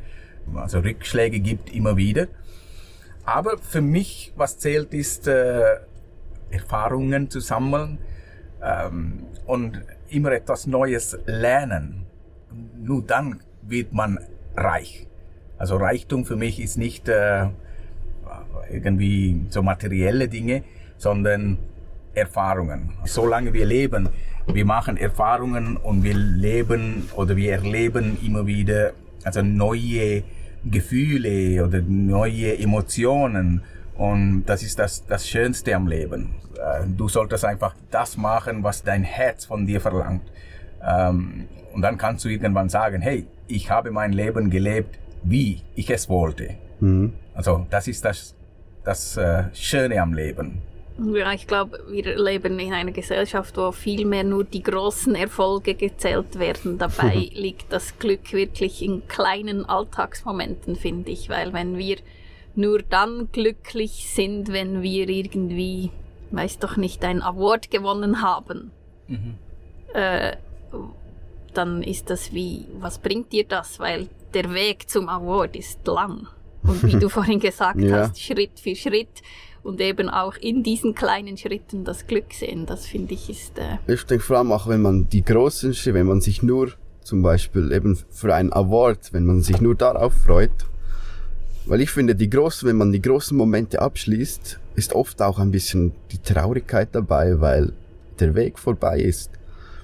also 0.56 0.80
Rückschläge 0.80 1.40
gibt 1.40 1.74
immer 1.74 1.98
wieder. 1.98 2.28
Aber 3.26 3.58
für 3.58 3.82
mich, 3.82 4.34
was 4.36 4.58
zählt, 4.58 4.94
ist 4.94 5.28
äh, 5.28 5.78
Erfahrungen 6.50 7.30
zu 7.30 7.40
sammeln 7.40 8.00
ähm, 8.64 9.26
und 9.46 9.82
immer 10.10 10.32
etwas 10.32 10.66
Neues 10.68 11.18
lernen. 11.26 12.06
Nur 12.82 13.04
dann 13.04 13.42
wird 13.62 13.94
man 13.94 14.20
reich. 14.56 15.08
Also 15.58 15.78
Reichtum 15.78 16.26
für 16.26 16.36
mich 16.36 16.60
ist 16.60 16.78
nicht 16.78 17.08
äh, 17.08 17.48
irgendwie 18.72 19.42
so 19.50 19.62
materielle 19.64 20.28
Dinge, 20.28 20.64
sondern 20.98 21.58
Erfahrungen. 22.14 22.92
Solange 23.06 23.54
wir 23.54 23.66
leben, 23.66 24.10
wir 24.52 24.66
machen 24.66 24.98
Erfahrungen 24.98 25.78
und 25.78 26.04
wir 26.04 26.16
leben 26.16 27.08
oder 27.16 27.36
wir 27.36 27.52
erleben 27.54 28.18
immer 28.26 28.46
wieder 28.48 28.92
also 29.24 29.42
neue 29.42 30.24
Gefühle 30.66 31.64
oder 31.66 31.82
neue 31.82 32.58
Emotionen 32.58 33.62
und 33.96 34.44
das 34.46 34.64
ist 34.64 34.80
das, 34.80 35.06
das 35.06 35.28
Schönste 35.28 35.76
am 35.76 35.88
Leben. 35.88 36.30
Äh, 36.56 36.86
Du 36.98 37.08
solltest 37.10 37.46
einfach 37.46 37.76
das 37.92 38.18
machen, 38.18 38.64
was 38.64 38.84
dein 38.84 39.04
Herz 39.04 39.46
von 39.46 39.66
dir 39.68 39.82
verlangt. 39.82 40.24
Ähm, 40.86 41.46
Und 41.74 41.82
dann 41.84 41.98
kannst 41.98 42.26
du 42.26 42.30
irgendwann 42.30 42.70
sagen, 42.70 43.02
hey, 43.02 43.26
ich 43.48 43.70
habe 43.70 43.92
mein 43.92 44.12
Leben 44.14 44.50
gelebt, 44.50 44.98
wie 45.24 45.62
ich 45.76 45.90
es 45.92 46.10
wollte. 46.10 46.56
Also 47.40 47.66
das 47.70 47.88
ist 47.88 48.04
das, 48.04 48.36
das 48.84 49.16
äh, 49.16 49.46
Schöne 49.54 50.02
am 50.02 50.14
Leben. 50.14 50.62
Ja, 51.14 51.32
ich 51.32 51.48
glaube, 51.48 51.80
wir 51.88 52.18
leben 52.18 52.60
in 52.60 52.74
einer 52.74 52.92
Gesellschaft, 52.92 53.56
wo 53.56 53.72
viel 53.72 54.06
mehr 54.06 54.26
nur 54.26 54.44
die 54.44 54.62
großen 54.62 55.16
Erfolge 55.16 55.74
gezählt 55.74 56.38
werden. 56.38 56.78
Dabei 56.78 57.14
liegt 57.34 57.72
das 57.72 57.98
Glück 57.98 58.34
wirklich 58.34 58.84
in 58.84 59.08
kleinen 59.08 59.64
Alltagsmomenten, 59.64 60.76
finde 60.76 61.12
ich. 61.12 61.30
Weil 61.30 61.54
wenn 61.54 61.78
wir 61.78 61.96
nur 62.56 62.82
dann 62.82 63.30
glücklich 63.32 64.12
sind, 64.14 64.52
wenn 64.52 64.82
wir 64.82 65.08
irgendwie, 65.08 65.92
weiß 66.32 66.60
doch 66.60 66.76
nicht, 66.76 67.06
ein 67.06 67.22
Award 67.22 67.72
gewonnen 67.72 68.22
haben, 68.22 68.72
äh, 69.94 70.36
dann 71.54 71.84
ist 71.84 72.10
das 72.10 72.34
wie, 72.34 72.66
was 72.82 72.98
bringt 72.98 73.32
dir 73.32 73.46
das? 73.46 73.80
Weil 73.80 74.10
der 74.34 74.54
Weg 74.54 74.90
zum 74.90 75.08
Award 75.08 75.56
ist 75.56 75.88
lang. 75.88 76.28
Und 76.64 76.84
wie 76.84 76.98
du 77.00 77.10
vorhin 77.18 77.40
gesagt 77.40 77.80
Ja. 77.82 78.00
hast, 78.10 78.20
Schritt 78.22 78.60
für 78.60 78.76
Schritt 78.76 79.22
und 79.64 79.80
eben 79.82 80.10
auch 80.10 80.36
in 80.38 80.64
diesen 80.64 80.96
kleinen 80.96 81.38
Schritten 81.38 81.84
das 81.84 82.08
Glück 82.08 82.34
sehen, 82.34 82.66
das 82.66 82.86
finde 82.86 83.14
ich 83.14 83.30
ist 83.30 83.58
äh, 83.60 83.78
Ich 83.92 84.04
denke 84.06 84.24
vor 84.24 84.38
allem 84.38 84.52
auch, 84.52 84.68
wenn 84.68 84.82
man 84.82 85.10
die 85.10 85.24
großen 85.24 85.74
Schritte, 85.74 85.96
wenn 85.96 86.08
man 86.08 86.22
sich 86.22 86.42
nur 86.44 86.72
zum 87.04 87.22
Beispiel 87.22 87.72
eben 87.72 87.98
für 88.10 88.34
einen 88.36 88.54
Award, 88.54 89.14
wenn 89.14 89.26
man 89.26 89.42
sich 89.42 89.60
nur 89.62 89.76
darauf 89.76 90.14
freut, 90.14 90.52
weil 91.66 91.82
ich 91.82 91.92
finde, 91.92 92.16
die 92.16 92.30
großen, 92.30 92.68
wenn 92.68 92.78
man 92.78 92.92
die 92.92 93.02
großen 93.02 93.36
Momente 93.38 93.82
abschließt, 93.82 94.60
ist 94.76 94.94
oft 94.94 95.22
auch 95.22 95.40
ein 95.40 95.52
bisschen 95.52 95.92
die 96.12 96.18
Traurigkeit 96.20 96.90
dabei, 96.94 97.40
weil 97.42 97.74
der 98.20 98.34
Weg 98.36 98.58
vorbei 98.60 99.00
ist. 99.00 99.32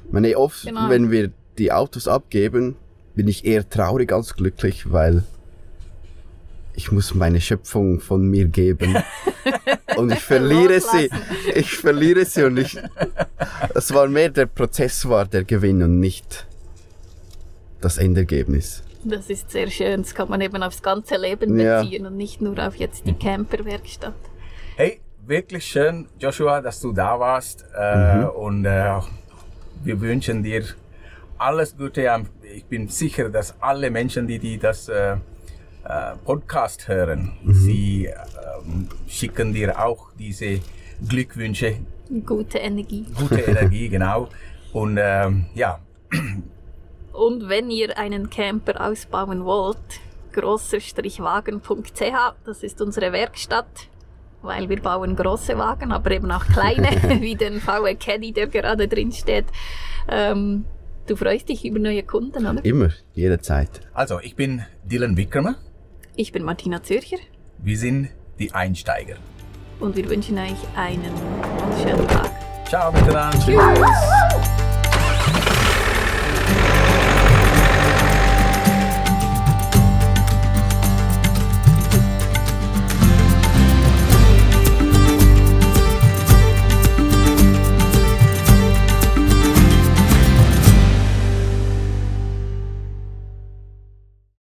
Ich 0.08 0.12
meine, 0.14 0.38
oft, 0.38 0.64
Genau. 0.66 0.90
wenn 0.90 1.12
wir 1.12 1.32
die 1.58 1.72
Autos 1.72 2.08
abgeben, 2.08 2.76
bin 3.16 3.28
ich 3.28 3.46
eher 3.46 3.68
traurig 3.70 4.12
als 4.12 4.36
glücklich, 4.36 4.92
weil 4.92 5.24
ich 6.76 6.92
muss 6.92 7.14
meine 7.14 7.40
Schöpfung 7.42 8.00
von 8.00 8.28
mir 8.28 8.46
geben. 8.46 8.96
und 9.98 10.12
ich 10.12 10.20
verliere 10.20 10.80
sie. 10.82 11.10
Ich 11.54 11.72
verliere 11.78 12.26
sie 12.26 12.44
und 12.44 12.58
ich, 12.58 12.78
es 13.74 13.94
war 13.94 14.08
mehr 14.08 14.30
der 14.30 14.46
Prozess 14.48 15.08
war 15.08 15.26
der 15.26 15.44
Gewinn 15.44 15.82
und 15.84 16.00
nicht 16.00 16.46
das 17.82 17.98
Endergebnis. 17.98 18.84
das 19.04 19.30
ist 19.30 19.52
sehr 19.52 19.70
schön. 19.70 20.02
Das 20.02 20.14
kann 20.16 20.30
man 20.30 20.42
eben 20.42 20.62
aufs 20.64 20.82
ganze 20.82 21.18
Leben 21.18 21.60
Ja. 21.60 21.82
beziehen 21.82 22.06
und 22.08 22.18
nicht 22.18 22.42
nur 22.42 22.58
auf 22.66 22.76
jetzt 22.76 23.06
die 23.06 23.14
Camperwerkstatt. 23.14 24.16
Hey, 24.76 25.00
wirklich 25.26 25.66
schön, 25.66 26.08
Joshua, 26.20 26.62
dass 26.62 26.80
du 26.82 26.92
da 26.92 27.20
warst. 27.20 27.64
Äh, 27.76 28.26
Und 28.26 28.66
äh, 28.66 29.00
wir 29.84 30.02
wünschen 30.02 30.42
dir 30.44 30.64
alles 31.38 31.78
Gute. 31.78 32.10
Ich 32.56 32.66
bin 32.66 32.88
sicher, 32.88 33.30
dass 33.30 33.54
alle 33.62 33.92
Menschen, 33.92 34.28
die, 34.28 34.40
die 34.40 34.58
das 34.58 34.90
äh, 34.90 35.18
Podcast 36.26 36.88
hören, 36.88 37.34
sie 37.46 38.06
ähm, 38.06 38.88
schicken 39.08 39.54
dir 39.54 39.80
auch 39.84 40.10
diese 40.18 40.60
Glückwünsche, 41.08 41.76
Gute 42.26 42.60
Energie. 42.60 43.06
gute 43.18 43.42
Energie, 43.42 43.90
genau. 43.96 44.30
Und 44.74 44.98
ähm, 45.02 45.46
ja, 45.56 45.80
Und 47.14 47.50
wenn 47.50 47.70
ihr 47.72 47.98
einen 47.98 48.30
Camper 48.30 48.86
ausbauen 48.90 49.46
wollt, 49.46 49.78
grosser-wagen.ch, 50.34 52.34
das 52.46 52.64
ist 52.64 52.82
unsere 52.82 53.12
Werkstatt, 53.14 53.88
weil 54.42 54.68
wir 54.70 54.82
bauen 54.82 55.16
große 55.16 55.58
Wagen, 55.58 55.92
aber 55.92 56.12
eben 56.12 56.32
auch 56.32 56.46
kleine, 56.46 56.90
wie 57.22 57.36
den 57.36 57.60
VW 57.62 57.96
Caddy, 57.96 58.32
der 58.34 58.48
gerade 58.48 58.88
drin 58.88 59.12
steht. 59.12 59.46
Ähm, 60.10 60.66
du 61.08 61.16
freust 61.16 61.50
dich 61.50 61.66
über 61.66 61.80
neue 61.80 62.04
Kunden, 62.04 62.46
oder? 62.46 62.64
Immer, 62.66 62.90
jederzeit. 63.14 63.82
also 63.94 64.20
ich 64.20 64.36
bin 64.36 64.64
Dylan 64.84 65.16
Wickramer. 65.18 65.56
Ich 66.16 66.32
bin 66.32 66.44
Martina 66.44 66.82
Zürcher 66.84 67.18
Wir 67.58 67.78
sind 67.78 68.10
die 68.40 68.52
Einsteiger. 68.54 69.16
und 69.80 69.96
wir 69.96 70.10
wünschen 70.10 70.38
euch 70.38 70.56
einen 70.76 71.12
schönen 71.84 72.08
Tag. 72.08 72.32
Ciao 72.68 72.92
miteinander. 72.92 73.38
Tschüss! 73.40 74.25